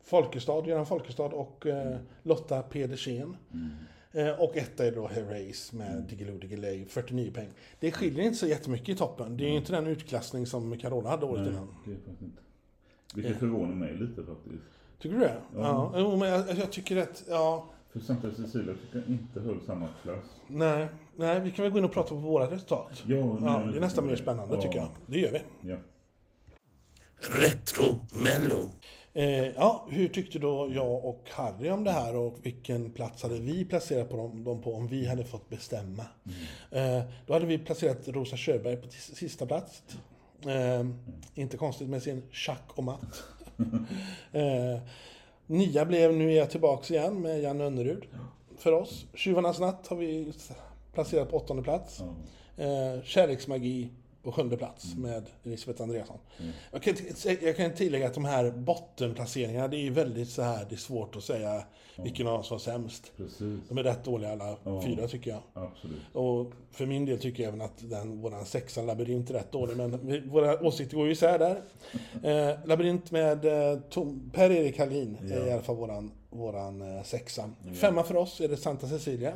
Folkestad, 0.10 0.68
Göran 0.68 0.86
Folkestad 0.86 1.24
och 1.34 1.66
eh, 1.68 1.98
Lotta 2.24 2.62
Pedersen. 2.62 3.38
Eh, 4.12 4.30
och 4.30 4.58
etta 4.58 4.86
är 4.86 4.92
då 4.92 5.08
Herreys 5.08 5.74
med 5.74 6.04
Diggiloo 6.10 6.38
Diggiley, 6.38 6.86
49 6.86 7.32
poäng. 7.32 7.50
Det 7.80 7.92
skiljer 7.92 8.24
inte 8.26 8.38
så 8.38 8.48
jättemycket 8.48 8.90
i 8.90 8.96
toppen. 8.96 9.38
Det 9.38 9.46
är 9.46 9.50
ju 9.50 9.58
inte 9.58 9.72
den 9.72 9.88
utklassning 9.88 10.46
som 10.46 10.78
Carola 10.78 11.10
hade 11.10 11.26
året 11.26 11.42
Nej, 11.42 11.52
innan. 11.52 11.76
det 11.86 11.92
är 11.92 11.96
faktiskt 11.96 12.22
inte. 12.22 12.42
Vilket 13.16 13.38
förvånar 13.40 13.76
mig 13.76 13.98
lite 13.98 14.24
faktiskt. 14.24 14.64
Tycker 15.00 15.16
du 15.16 15.22
det? 15.22 15.38
Ja. 15.56 15.94
Jo, 15.96 16.16
men 16.18 16.30
jag, 16.30 16.58
jag 16.58 16.72
tycker 16.72 16.98
att, 16.98 17.24
ja, 17.30 17.66
För 17.92 18.00
Santa 18.00 18.32
Cecilia 18.32 18.74
tycker 18.74 18.98
jag 19.00 19.08
inte 19.08 19.40
höll 19.40 19.62
samma 19.66 19.88
klass. 20.04 20.26
nej, 20.48 20.88
nej, 21.16 21.40
vi 21.40 21.52
kan 21.52 21.64
väl 21.64 21.72
gå 21.72 21.78
in 21.78 21.86
och 21.86 21.92
prata 21.92 22.10
på 22.10 22.16
våra 22.16 22.52
resultat. 22.52 23.04
Ja, 23.08 23.16
Ja, 23.18 23.38
nej, 23.40 23.72
det 23.72 23.78
är 23.78 23.82
nästan 23.82 24.08
mer 24.08 24.16
spännande 24.16 24.56
ja. 24.56 24.62
tycker 24.62 24.78
jag. 24.78 24.90
Det 25.06 25.20
gör 25.20 25.32
vi. 25.32 25.70
Ja. 25.70 25.78
Retro-mello. 27.20 28.70
Eh, 29.20 29.48
ja, 29.56 29.86
hur 29.90 30.08
tyckte 30.08 30.40
då 30.40 30.70
jag 30.74 31.06
och 31.06 31.24
Harry 31.32 31.70
om 31.70 31.84
det 31.84 31.92
här 31.92 32.16
och 32.16 32.38
vilken 32.44 32.92
plats 32.92 33.24
hade 33.24 33.40
vi 33.40 33.66
placerat 33.66 34.10
på 34.10 34.18
dem, 34.18 34.44
dem 34.44 34.62
på 34.62 34.74
om 34.74 34.88
vi 34.88 35.08
hade 35.08 35.24
fått 35.24 35.50
bestämma? 35.50 36.06
Eh, 36.72 37.02
då 37.28 37.34
hade 37.34 37.46
vi 37.46 37.58
placerat 37.58 38.08
Rosa 38.08 38.38
Körberg 38.38 38.78
på 38.78 38.88
sista 38.92 39.46
plats. 39.46 39.84
Eh, 40.46 40.86
inte 41.36 41.58
konstigt 41.58 41.90
med 41.90 42.04
sin 42.04 42.24
schack 42.32 42.64
och 42.76 42.84
matt. 42.84 43.24
eh, 44.32 44.80
nia 45.48 45.86
blev 45.86 46.14
Nu 46.14 46.32
är 46.32 46.38
jag 46.38 46.50
tillbaks 46.50 46.92
igen 46.92 47.22
med 47.22 47.42
Jan 47.42 47.62
Önnerud 47.62 48.06
för 48.58 48.72
oss. 48.72 49.06
Tjuvarnas 49.14 49.60
natt 49.60 49.88
har 49.88 49.98
vi 49.98 50.34
placerat 50.94 51.32
på 51.32 51.38
åttonde 51.38 51.64
plats. 51.64 52.02
Eh, 52.58 53.04
Kärleksmagi 53.04 53.90
på 54.24 54.32
sjunde 54.32 54.58
plats 54.58 54.96
med 54.98 55.24
Elisabeth 55.44 55.82
Andreasson. 55.82 56.18
Jag, 56.72 56.84
kan, 56.84 56.96
jag 57.42 57.58
kan 57.58 57.74
tillägga 57.74 58.08
att 58.08 58.14
de 58.14 58.26
här 58.26 58.52
bottenplaceringarna, 58.52 59.68
det 59.68 59.88
är 59.88 59.92
väldigt 59.92 60.30
så 60.30 60.42
här, 60.42 60.66
det 60.70 60.76
är 60.76 60.78
svårt 60.78 61.16
att 61.16 61.24
säga 61.24 61.64
vilken 62.04 62.28
av 62.28 62.34
dem 62.34 62.44
som 62.44 62.56
var 62.56 62.60
sämst. 62.60 63.12
Precis. 63.18 63.60
De 63.70 63.78
är 63.78 63.84
rätt 63.84 64.04
dåliga 64.04 64.32
alla 64.32 64.58
Ja. 64.64 64.82
fyra 64.86 65.08
tycker 65.08 65.32
jag. 65.32 65.42
Absolut. 65.54 66.00
Och 66.14 66.52
för 66.72 66.86
min 66.86 67.06
del 67.06 67.20
tycker 67.20 67.44
jag 67.44 67.48
även 67.48 67.62
att 67.62 67.90
den, 67.90 68.22
våran 68.22 68.46
sexa 68.46 68.82
labyrint 68.82 69.30
är 69.30 69.34
rätt 69.34 69.52
dålig, 69.52 69.78
men 69.78 70.08
vi, 70.08 70.20
våra 70.20 70.60
åsikter 70.68 70.98
går 70.98 71.06
ju 71.06 71.12
isär 71.12 71.40
där. 71.40 71.62
Eh, 72.24 72.58
labyrint 72.66 73.12
med 73.12 73.46
eh, 73.46 73.80
Per-Erik 74.34 74.80
Hallin 74.80 75.18
är 75.32 75.48
i 75.48 75.52
alla 75.52 75.62
fall 75.62 75.76
våran, 75.76 76.12
våran 76.30 76.98
eh, 76.98 77.04
sexa. 77.04 77.50
Femma 77.74 78.04
för 78.04 78.16
oss 78.16 78.42
är 78.42 78.48
det 78.48 78.58
Santa 78.58 78.88
Cecilia. 78.88 79.34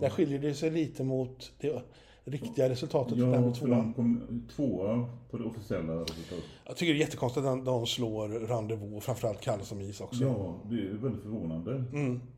Där 0.00 0.08
skiljer 0.10 0.38
det 0.38 0.54
sig 0.54 0.70
lite 0.70 1.04
mot 1.04 1.52
det 1.60 1.82
riktiga 2.24 2.68
resultatet 2.68 3.18
Ja, 3.18 3.26
med 3.26 3.56
för 3.56 3.68
de 3.68 3.94
kom 3.94 4.42
tvåa 4.56 5.08
på 5.30 5.38
det 5.38 5.44
officiella 5.44 5.92
resultatet. 5.92 6.44
Jag 6.66 6.76
tycker 6.76 6.92
det 6.92 6.98
är 6.98 7.00
jättekonstigt 7.00 7.46
att 7.46 7.64
de, 7.64 7.86
slår 7.86 8.28
Rendezvous, 8.28 9.04
framförallt 9.04 9.40
Kalle 9.40 9.64
som 9.64 9.80
is 9.80 10.00
också. 10.00 10.24
Ja, 10.24 10.54
det 10.70 10.76
är 10.76 10.92
väldigt 10.92 11.22
förvånande. 11.22 11.84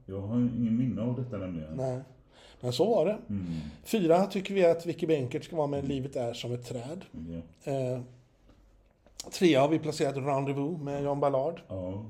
Jag 0.07 0.21
har 0.21 0.37
ingen 0.37 0.77
minne 0.77 1.03
av 1.03 1.17
detta 1.17 1.37
nämligen. 1.37 1.77
Nej. 1.77 2.01
Men 2.61 2.73
så 2.73 2.95
var 2.95 3.07
det. 3.07 3.19
Mm. 3.29 3.45
Fyra 3.85 4.27
tycker 4.27 4.55
vi 4.55 4.65
att 4.67 4.87
Vicky 4.87 5.07
Benkert 5.07 5.45
ska 5.45 5.57
vara 5.57 5.67
med 5.67 5.89
Livet 5.89 6.17
är 6.17 6.33
som 6.33 6.53
ett 6.53 6.67
träd. 6.67 7.05
Ja. 7.11 7.73
Eh, 7.73 8.01
trea 9.31 9.61
har 9.61 9.69
vi 9.69 9.79
placerat 9.79 10.17
Rendezvous 10.17 10.83
med 10.83 11.03
Jan 11.03 11.21
Ballard. 11.21 11.61
Ja, 11.69 12.05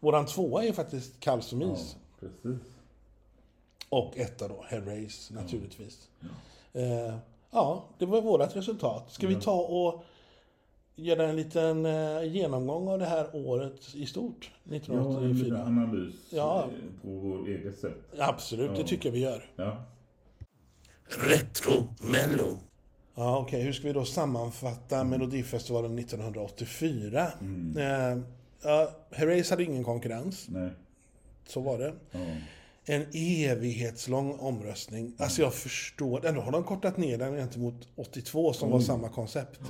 Våran 0.00 0.26
tvåa 0.26 0.64
är 0.64 0.72
faktiskt 0.72 1.20
Kall 1.20 1.42
som 1.42 1.60
ja, 1.60 1.74
is. 1.74 1.96
precis. 2.20 2.60
Och 3.88 4.18
etta 4.18 4.48
då, 4.48 4.64
Hellrace 4.68 5.34
naturligtvis. 5.34 6.08
Eh, 6.74 7.14
ja, 7.50 7.84
det 7.98 8.06
var 8.06 8.22
vårt 8.22 8.56
resultat. 8.56 9.10
Ska 9.12 9.26
vi 9.26 9.34
ta 9.34 9.54
och 9.60 10.04
göra 10.96 11.28
en 11.28 11.36
liten 11.36 11.86
eh, 11.86 12.22
genomgång 12.24 12.88
av 12.88 12.98
det 12.98 13.04
här 13.06 13.26
året 13.32 13.94
i 13.94 14.06
stort? 14.06 14.50
Ja, 14.64 14.70
en 14.74 14.80
liten 14.80 14.94
1984? 14.96 15.62
analys 15.66 16.14
Ja. 16.30 16.66
på 17.02 17.08
vår 17.08 17.48
eget 17.48 17.78
sätt. 17.78 17.96
Absolut, 18.18 18.70
det 18.74 18.80
Ja. 18.80 18.86
tycker 18.86 19.08
jag 19.08 19.12
vi 19.12 19.20
gör. 19.20 19.50
Ja. 19.56 19.84
Retro-mello. 21.08 22.58
Ja, 23.14 23.38
okej. 23.38 23.62
Hur 23.62 23.72
ska 23.72 23.86
vi 23.86 23.92
då 23.92 24.04
sammanfatta 24.04 25.04
Melodifestivalen 25.04 25.98
1984? 25.98 27.26
Eh, 27.76 28.18
ja, 28.62 28.90
Herreys 29.10 29.50
hade 29.50 29.64
ingen 29.64 29.84
konkurrens. 29.84 30.46
Nej. 30.48 30.70
Så 31.48 31.60
var 31.60 31.78
det. 31.78 31.94
Ja. 32.10 32.18
En 32.86 33.06
evighetslång 33.12 34.38
omröstning. 34.38 35.14
Alltså 35.18 35.42
jag 35.42 35.54
förstår. 35.54 36.26
Ändå 36.26 36.40
har 36.40 36.52
de 36.52 36.64
kortat 36.64 36.96
ner 36.96 37.18
den 37.18 37.36
gentemot 37.36 37.88
82 37.96 38.52
som 38.52 38.70
var 38.70 38.80
samma 38.80 39.08
koncept. 39.08 39.60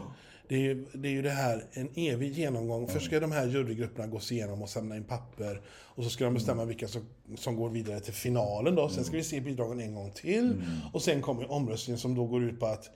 Det 0.49 0.55
är, 0.55 0.61
ju, 0.61 0.87
det 0.93 1.09
är 1.09 1.13
ju 1.13 1.23
det 1.23 1.31
här, 1.31 1.65
en 1.73 1.89
evig 1.95 2.33
genomgång. 2.33 2.89
Först 2.89 3.07
ska 3.07 3.21
de 3.21 3.33
här 3.33 3.47
jurygrupperna 3.47 4.07
gås 4.07 4.33
igenom 4.33 4.63
och 4.63 4.69
samla 4.69 4.97
in 4.97 5.05
papper. 5.05 5.61
Och 5.69 6.05
så 6.05 6.11
ska 6.11 6.25
de 6.25 6.35
bestämma 6.35 6.65
vilka 6.65 6.89
som, 6.89 7.03
som 7.37 7.57
går 7.57 7.71
vidare 7.71 8.01
till 8.01 8.13
finalen 8.13 8.75
då. 8.75 8.89
Sen 8.89 9.05
ska 9.05 9.17
vi 9.17 9.25
se 9.25 9.41
bidragen 9.41 9.81
en 9.81 9.95
gång 9.95 10.11
till. 10.11 10.63
Och 10.93 11.03
sen 11.03 11.23
kommer 11.23 11.51
omröstningen 11.51 11.99
som 11.99 12.15
då 12.15 12.25
går 12.25 12.43
ut 12.45 12.61
på 12.61 12.67
att 12.67 12.91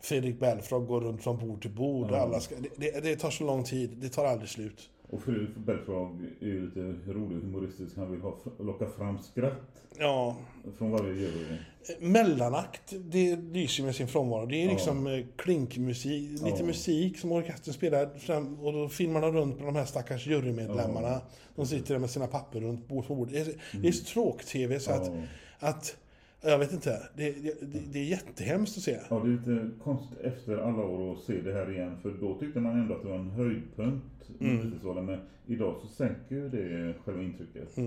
Fredrik 0.00 0.40
Belfrage 0.40 0.86
går 0.86 1.00
runt 1.00 1.22
från 1.22 1.38
bord 1.38 1.62
till 1.62 1.70
bord. 1.70 2.10
Och 2.10 2.18
alla 2.18 2.40
ska, 2.40 2.54
det, 2.56 2.68
det, 2.76 3.00
det 3.00 3.16
tar 3.16 3.30
så 3.30 3.44
lång 3.44 3.64
tid, 3.64 3.90
det 3.96 4.08
tar 4.08 4.24
aldrig 4.24 4.48
slut. 4.48 4.90
Och 5.10 5.22
Fredrik 5.22 5.56
Belfrage 5.56 6.20
är 6.40 6.46
ju 6.46 6.64
lite 6.66 6.80
rolig 7.12 7.36
och 7.36 7.42
humoristisk. 7.44 7.96
Han 7.96 8.10
vill 8.10 8.20
ha, 8.20 8.36
locka 8.58 8.86
fram 8.86 9.18
skratt 9.18 9.82
Ja, 9.98 10.36
från 10.78 10.90
varje 10.90 11.14
jury. 11.14 11.56
Mellanakt, 12.00 12.94
det 12.98 13.36
lyser 13.36 13.84
med 13.84 13.94
sin 13.94 14.08
frånvaro. 14.08 14.46
Det 14.46 14.64
är 14.64 14.68
liksom 14.68 15.06
eh, 15.06 15.24
klinkmusik, 15.36 16.30
lite 16.30 16.56
Ja. 16.58 16.64
musik 16.66 17.18
som 17.18 17.32
orkestern 17.32 17.74
spelar 17.74 18.18
fram, 18.18 18.58
och 18.60 18.72
då 18.72 18.88
filmar 18.88 19.20
de 19.20 19.32
runt 19.32 19.56
med 19.58 19.66
de 19.66 19.76
här 19.76 19.84
stackars 19.84 20.26
jurymedlemmarna. 20.26 21.20
De 21.56 21.66
sitter 21.66 21.94
där 21.94 21.98
med 22.00 22.10
sina 22.10 22.26
papper 22.26 22.60
runt 22.60 22.88
bord 22.88 23.06
på 23.06 23.14
bord. 23.14 23.28
Det 23.32 23.38
är, 23.40 23.48
det 23.82 23.88
är 23.88 23.92
så 23.92 24.04
tråk-tv 24.04 24.80
så 24.80 24.90
att, 24.92 25.06
Ja. 25.06 25.68
att, 25.68 25.96
jag 26.40 26.58
vet 26.58 26.72
inte, 26.72 27.08
det, 27.16 27.30
det, 27.30 27.80
det 27.92 27.98
är 27.98 28.04
jättehemskt 28.04 28.76
att 28.76 28.82
se. 28.82 28.98
Ja, 29.10 29.18
det 29.24 29.28
är 29.28 29.32
lite 29.32 29.70
konstigt 29.84 30.18
efter 30.18 30.56
alla 30.56 30.82
år 30.82 31.12
att 31.12 31.22
se 31.24 31.40
det 31.40 31.52
här 31.52 31.72
igen. 31.72 31.96
För 32.02 32.10
då 32.10 32.38
tyckte 32.38 32.60
man 32.60 32.80
ändå 32.80 32.94
att 32.94 33.02
det 33.02 33.08
var 33.08 33.18
en 33.18 33.30
höjdpunkt. 33.30 34.30
Mm. 34.40 34.80
Men 35.06 35.20
idag 35.46 35.76
så 35.80 35.86
sänker 35.86 36.34
ju 36.34 36.48
det 36.48 36.94
själva 37.04 37.22
intrycket. 37.22 37.78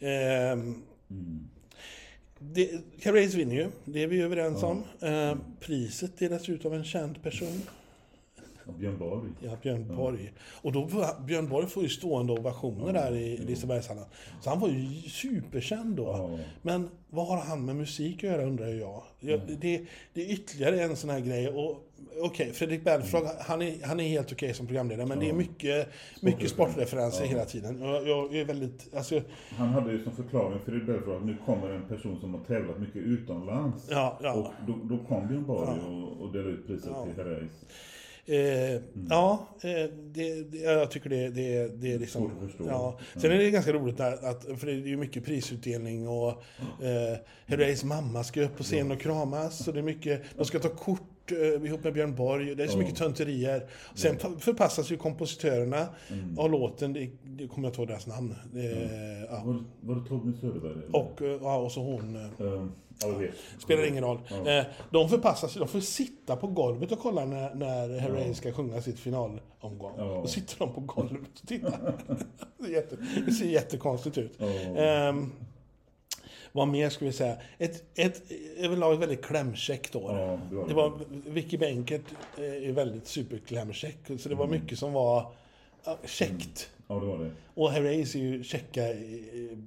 Ehm, 0.00 0.82
det, 2.38 2.80
Carrace 3.00 3.36
vinner 3.36 3.54
ju, 3.54 3.68
det 3.84 4.02
är 4.02 4.06
vi 4.06 4.20
överens 4.20 4.62
om. 4.62 4.82
Ehm, 5.00 5.38
priset 5.60 6.18
delas 6.18 6.48
ut 6.48 6.64
av 6.64 6.74
en 6.74 6.84
känd 6.84 7.22
person. 7.22 7.62
Björn 8.72 8.98
Borg. 8.98 9.30
Ja, 9.40 9.50
Björn 9.62 9.96
Borg. 9.96 10.32
Och 10.62 10.72
då, 10.72 10.88
Björn 11.26 11.48
Borg 11.48 11.66
får 11.66 11.82
ju 11.82 11.88
stående 11.88 12.32
ovationer 12.32 12.92
där 12.92 13.16
i 13.16 13.36
Lisebergshallen. 13.36 14.04
Så 14.40 14.50
han 14.50 14.60
var 14.60 14.68
ju 14.68 15.10
superkänd 15.10 15.96
då. 15.96 16.02
Ja. 16.02 16.38
Men 16.62 16.88
vad 17.10 17.26
har 17.26 17.36
han 17.36 17.64
med 17.64 17.76
musik 17.76 18.16
att 18.16 18.30
göra 18.30 18.44
undrar 18.44 18.66
jag. 18.66 19.02
jag 19.20 19.40
det, 19.60 19.84
det 20.12 20.22
är 20.22 20.32
ytterligare 20.32 20.82
en 20.82 20.96
sån 20.96 21.10
här 21.10 21.20
grej. 21.20 21.48
Och 21.48 21.90
Okej, 22.20 22.52
Fredrik 22.52 22.84
Belfrage, 22.84 23.28
han 23.40 23.62
är, 23.62 23.86
han 23.86 24.00
är 24.00 24.08
helt 24.08 24.32
okej 24.32 24.54
som 24.54 24.66
programledare. 24.66 25.06
Men 25.06 25.18
det 25.18 25.28
är 25.28 25.32
mycket, 25.32 25.88
mycket 26.20 26.50
sportreferenser 26.50 27.24
hela 27.24 27.44
tiden. 27.44 27.80
Jag, 27.82 28.08
jag 28.08 28.36
är 28.36 28.44
väldigt, 28.44 28.94
alltså, 28.96 29.20
Han 29.56 29.68
hade 29.68 29.92
ju 29.92 30.04
som 30.04 30.12
förklaring 30.12 30.58
för 30.64 30.72
det 30.72 30.80
Belfrage 30.80 31.16
att 31.16 31.26
nu 31.26 31.36
kommer 31.46 31.70
en 31.70 31.82
person 31.82 32.20
som 32.20 32.34
har 32.34 32.40
tävlat 32.40 32.80
mycket 32.80 32.96
utomlands. 33.02 33.88
Ja, 33.90 34.18
ja. 34.22 34.34
Och 34.34 34.52
då, 34.66 34.78
då 34.82 35.04
kom 35.04 35.28
Björn 35.28 35.46
Borg 35.46 35.80
och, 35.80 36.22
och 36.22 36.32
delade 36.32 36.50
ut 36.50 36.66
priset 36.66 36.92
till 37.04 37.24
Herreys. 37.24 37.64
Eh, 38.26 38.80
Ja, 39.10 39.46
eh, 39.62 39.90
det, 40.12 40.42
det, 40.50 40.58
jag 40.58 40.90
tycker 40.90 41.10
det, 41.10 41.28
det, 41.28 41.68
det 41.80 41.92
är 41.92 41.98
liksom... 41.98 42.30
Ja. 42.68 42.98
Sen 43.16 43.30
är 43.32 43.38
det 43.38 43.50
ganska 43.50 43.72
roligt 43.72 43.96
där, 43.96 44.12
att, 44.12 44.44
för 44.58 44.66
det 44.66 44.72
är 44.72 44.76
ju 44.76 44.96
mycket 44.96 45.24
prisutdelning 45.24 46.08
och 46.08 46.28
eh, 46.82 47.16
Herreys 47.46 47.84
mamma 47.84 48.24
ska 48.24 48.42
upp 48.42 48.56
på 48.56 48.62
scen 48.62 48.90
och 48.90 49.00
kramas. 49.00 49.64
Så 49.64 49.72
det 49.72 49.78
är 49.78 49.82
mycket, 49.82 50.22
de 50.36 50.44
ska 50.44 50.58
ta 50.58 50.68
kort 50.68 51.32
eh, 51.32 51.64
ihop 51.66 51.84
med 51.84 51.92
Björn 51.92 52.14
Borg. 52.14 52.54
Det 52.54 52.62
är 52.64 52.68
så 52.68 52.78
mycket 52.78 52.96
tönterier. 52.96 53.66
Sen 53.94 54.16
förpassas 54.38 54.92
ju 54.92 54.96
kompositörerna 54.96 55.86
Mm. 56.10 56.38
av 56.38 56.50
låten, 56.50 56.92
det, 56.92 57.10
det 57.24 57.48
kommer 57.48 57.68
jag 57.68 57.70
inte 57.70 57.80
ihåg 57.80 57.88
deras 57.88 58.06
namn. 58.06 58.34
Det, 58.52 58.88
ja. 59.30 59.42
Var, 59.44 59.64
var 59.80 59.94
det 60.02 60.08
Torgny 60.08 60.32
Söderberg? 60.40 60.72
eller? 60.72 60.96
och, 60.96 61.22
eh, 61.22 61.38
ja, 61.42 61.56
och 61.56 61.72
så 61.72 61.80
hon... 61.82 62.16
eh, 62.16 62.46
Ehm, 62.46 62.72
ja. 63.00 63.14
Spelar 63.58 63.86
ingen 63.86 64.04
roll. 64.04 64.18
Ja. 64.44 64.50
Eh, 64.50 64.64
De 64.90 65.08
förpassas, 65.08 65.54
de 65.54 65.68
får 65.68 65.80
sitta 65.80 66.36
på 66.36 66.46
golvet 66.46 66.92
och 66.92 66.98
kolla 66.98 67.24
när, 67.24 67.54
när 67.54 67.98
Herrey 67.98 68.34
ska 68.34 68.52
sjunga 68.52 68.82
sitt 68.82 68.98
finalomgång. 69.00 69.92
Ja. 69.98 70.04
Då 70.04 70.26
sitter 70.26 70.58
de 70.58 70.74
på 70.74 70.80
golvet 70.80 71.40
och 71.42 71.48
tittar. 71.48 71.94
det, 72.58 72.66
är 72.66 72.70
jätte, 72.70 72.96
det 73.26 73.32
ser 73.32 73.46
jättekonstigt 73.46 74.18
ut. 74.18 74.32
Ja. 74.38 74.46
Ehm, 74.76 75.32
vad 76.52 76.68
mer 76.68 76.88
ska 76.90 77.04
vi 77.04 77.12
säga? 77.12 77.36
Ett, 77.58 77.98
ett 77.98 78.22
överlag 78.56 78.96
väldigt 78.96 79.22
klämkäckt 79.24 79.96
år. 79.96 80.18
Ja, 80.18 80.38
det 80.50 80.54
var 80.56 80.62
det. 80.62 80.68
det 80.68 80.74
var, 80.74 80.92
Vicky 81.30 81.56
Bänkert 81.58 82.02
eh, 82.38 82.44
är 82.68 82.72
väldigt 82.72 83.06
superklämkäck. 83.06 83.96
Så 84.18 84.28
det 84.28 84.34
var 84.34 84.44
Mm. 84.44 84.60
mycket 84.60 84.78
som 84.78 84.92
var 84.92 85.32
ja, 85.84 85.98
käckt. 86.04 86.70
Ja, 86.88 86.94
det 86.94 87.06
var 87.06 87.18
det. 87.18 87.30
Och 87.54 87.70
Herreys 87.70 88.14
är 88.14 88.18
ju 88.18 88.44
käcka 88.44 88.88
i, 88.92 89.14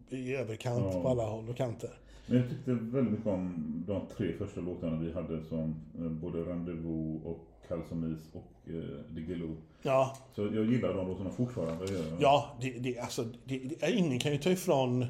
i, 0.09 0.15
i 0.17 0.35
överkant 0.35 0.85
Ja. 0.93 1.01
på 1.01 1.09
alla 1.09 1.23
håll 1.25 1.49
och 1.49 1.57
kanter. 1.57 1.89
Men 2.27 2.37
jag 2.37 2.49
tyckte 2.49 2.71
väldigt 2.71 3.13
mycket 3.13 3.27
om 3.27 3.83
de 3.87 4.01
tre 4.17 4.33
första 4.33 4.61
låtarna 4.61 4.97
vi 4.99 5.11
hade 5.11 5.43
som 5.43 5.75
eh, 5.99 6.09
både 6.09 6.37
Rendezvous 6.41 7.25
och 7.25 7.47
Kall 7.67 7.81
som 7.89 8.13
is 8.13 8.19
och 8.33 8.69
eh, 8.69 9.15
Diggiloo. 9.15 9.55
Ja, 9.81 10.17
Så 10.35 10.41
jag 10.41 10.65
gillar 10.65 10.93
de 10.93 11.07
låtarna 11.07 11.29
fortfarande. 11.29 11.85
Ja, 12.19 12.57
det, 12.61 12.69
det, 12.69 12.99
alltså, 12.99 13.23
det, 13.45 13.57
det, 13.57 13.91
ingen 13.91 14.19
kan 14.19 14.31
ju 14.31 14.37
ta 14.37 14.49
ifrån 14.49 15.05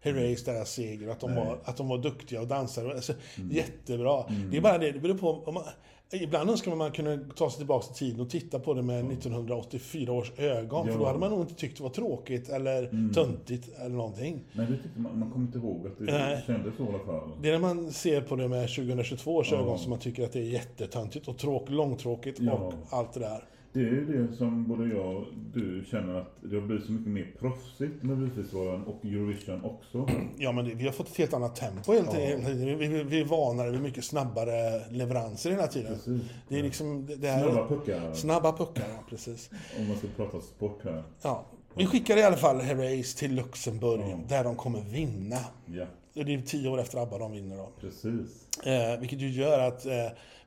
Herreys 0.00 0.44
deras 0.44 0.72
seger, 0.72 1.08
att 1.08 1.20
de, 1.20 1.34
Nej. 1.34 1.44
var, 1.44 1.58
att 1.64 1.76
de 1.76 1.88
var 1.88 1.98
duktiga 1.98 2.40
och 2.40 2.46
dansade. 2.46 2.94
Alltså, 2.94 3.12
Jättebra. 3.50 4.24
Det 4.50 4.56
är 4.56 4.60
bara 4.60 4.78
det, 4.78 4.92
det 4.92 5.00
beror 5.00 5.18
på... 5.18 5.30
Om 5.30 5.54
man, 5.54 5.64
ibland 6.12 6.50
önskar 6.50 6.70
man 6.70 6.78
man 6.78 6.92
kunde 6.92 7.18
ta 7.36 7.50
sig 7.50 7.58
tillbaka 7.58 7.86
till 7.86 7.94
tiden 7.94 8.20
och 8.20 8.30
titta 8.30 8.58
på 8.58 8.74
det 8.74 8.82
med 8.82 9.12
1984 9.12 10.12
års 10.12 10.32
ögon. 10.38 10.86
För 10.86 10.94
då 10.98 11.00
Ja. 11.04 11.06
hade 11.06 11.18
man 11.18 11.30
nog 11.30 11.40
inte 11.40 11.54
tyckt 11.54 11.76
det 11.76 11.82
var 11.82 11.90
tråkigt 11.90 12.48
eller 12.48 13.12
töntigt 13.14 13.68
eller 13.78 13.96
någonting. 13.96 14.44
Nej, 14.52 14.66
det 14.66 14.76
tyckte 14.82 15.00
man, 15.00 15.18
man 15.18 15.30
kommer 15.30 15.46
inte 15.46 15.58
ihåg 15.58 15.86
att 15.86 15.98
det 15.98 16.04
Nej. 16.04 16.42
kändes 16.46 16.76
så 16.76 16.82
i 16.82 16.86
alla 16.88 16.98
fall. 16.98 17.30
Det 17.42 17.48
är 17.48 17.52
när 17.52 17.58
man 17.74 17.92
ser 17.92 18.20
på 18.20 18.36
det 18.36 18.48
med 18.48 18.68
2022 18.68 19.36
års 19.36 19.52
Ja. 19.52 19.58
ögon 19.58 19.78
som 19.78 19.90
man 19.90 19.98
tycker 19.98 20.24
att 20.24 20.32
det 20.32 20.38
är 20.40 20.42
jättetöntigt 20.44 21.28
och 21.28 21.38
tråk, 21.38 21.70
långtråkigt 21.70 22.38
Ja. 22.40 22.52
och 22.52 22.74
allt 22.90 23.12
det 23.12 23.20
där. 23.20 23.44
Det 23.72 23.80
är 23.80 23.84
ju 23.84 24.04
det 24.28 24.36
som 24.36 24.68
både 24.68 24.86
jag 24.94 25.16
och 25.16 25.24
du 25.54 25.84
känner 25.90 26.14
att 26.14 26.36
det 26.42 26.56
har 26.56 26.66
blivit 26.66 26.84
så 26.86 26.92
mycket 26.92 27.08
mer 27.12 27.34
proffsigt 27.38 28.02
med 28.02 28.18
Melodifestivalen 28.18 28.82
och 28.84 29.04
Eurovision 29.04 29.64
också. 29.64 30.08
Ja, 30.38 30.52
men 30.52 30.64
det, 30.64 30.74
vi 30.74 30.84
har 30.84 30.92
fått 30.92 31.08
ett 31.08 31.16
helt 31.16 31.34
annat 31.34 31.56
tempo 31.56 31.92
hela 31.92 32.04
Ja. 32.06 32.12
tiden. 32.12 32.78
Vi, 32.78 32.86
vi, 32.86 33.02
vi 33.02 33.20
är 33.20 33.24
vanare 33.24 33.70
vid 33.70 33.80
mycket 33.82 34.04
snabbare 34.04 34.82
leveranser 34.90 35.50
hela 35.50 35.66
tiden. 35.66 35.92
Precis. 35.94 36.22
Det 36.48 36.58
är 36.58 36.62
liksom... 36.62 37.06
Det, 37.18 37.28
här, 37.28 37.42
Snabba 37.50 37.68
puckar, 37.68 38.12
Snabba 38.14 38.52
puckar, 38.52 38.84
ja, 38.88 39.04
precis. 39.08 39.50
om 39.78 39.88
man 39.88 39.96
ska 39.96 40.06
prata 40.16 40.40
sport 40.40 40.80
här. 40.84 41.02
Ja. 41.22 41.44
Vi 41.76 41.86
skickar 41.86 42.16
i 42.16 42.22
alla 42.22 42.36
fall 42.36 42.60
Herreys 42.60 43.14
till 43.14 43.34
Luxemburg, 43.34 44.00
Ja. 44.00 44.18
där 44.28 44.44
de 44.44 44.56
kommer 44.56 44.80
vinna. 44.80 45.38
Ja, 45.66 45.86
Det 46.14 46.34
är 46.34 46.40
tio 46.42 46.68
år 46.70 46.80
efter 46.80 46.98
ABBA 46.98 47.18
de 47.18 47.32
vinner 47.32 47.56
då. 47.56 47.68
precis. 47.80 48.48
Eh, 48.64 49.00
vilket 49.00 49.18
ju 49.20 49.28
gör 49.30 49.58
att 49.68 49.86
eh, 49.86 49.92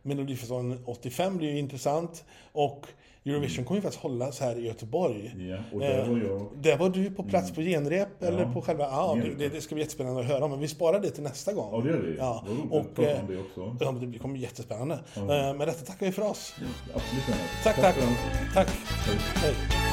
Melodifestivalen 0.02 0.80
85 0.86 1.38
blir 1.38 1.52
ju 1.52 1.60
intressant. 1.60 2.26
Och 2.52 2.88
Eurovision 3.26 3.66
kommer 3.66 3.78
ju 3.78 3.82
faktiskt 3.82 4.04
hållas 4.04 4.40
här 4.40 4.56
i 4.60 4.68
Göteborg. 4.68 5.36
Ja, 5.50 5.58
och 5.74 5.80
där 5.80 6.00
Eh, 6.04 6.10
var 6.10 6.18
jag. 6.18 6.48
Där 6.56 6.78
var 6.78 6.90
du 6.90 7.12
på 7.12 7.24
plats 7.24 7.52
på 7.52 7.62
genrep, 7.62 8.24
eller 8.24 8.40
Ja, 8.42 8.54
på 8.54 8.62
själva... 8.62 8.84
Ja, 8.84 9.18
det, 9.24 9.36
det, 9.36 9.50
det 9.50 9.62
ska 9.62 9.76
bli 9.76 9.82
jättespännande 9.84 10.22
att 10.22 10.28
höra 10.28 10.46
om. 10.46 10.52
Men 10.52 10.60
vi 10.60 10.68
sparar 10.68 11.00
det 11.00 11.10
till 11.10 11.24
nästa 11.24 11.54
gång. 11.54 11.70
Ja, 11.72 11.82
det 11.82 11.90
gör 11.90 11.98
vi. 12.02 12.16
Ja, 12.18 12.46
roligt 12.48 12.72
och, 12.72 12.80
att 12.80 12.96
prata 12.96 13.12
eh, 13.12 13.20
om 13.20 13.28
det 13.28 13.38
också. 13.40 13.78
Ja, 13.86 13.92
men 13.92 14.12
det 14.12 14.20
kommer 14.20 14.34
bli 14.34 14.42
jättespännande. 14.44 15.00
Ja. 15.14 15.22
Eh, 15.22 15.54
med 15.54 15.68
detta 15.68 15.86
tackar 15.86 16.06
vi 16.06 16.12
för 16.12 16.22
oss. 16.30 16.54
Absolut. 16.96 17.24
Tack, 17.64 17.76
tack. 17.76 17.96
allt. 17.98 18.54
Tack. 18.54 18.68
Hej. 18.68 19.18
Hej. 19.36 19.85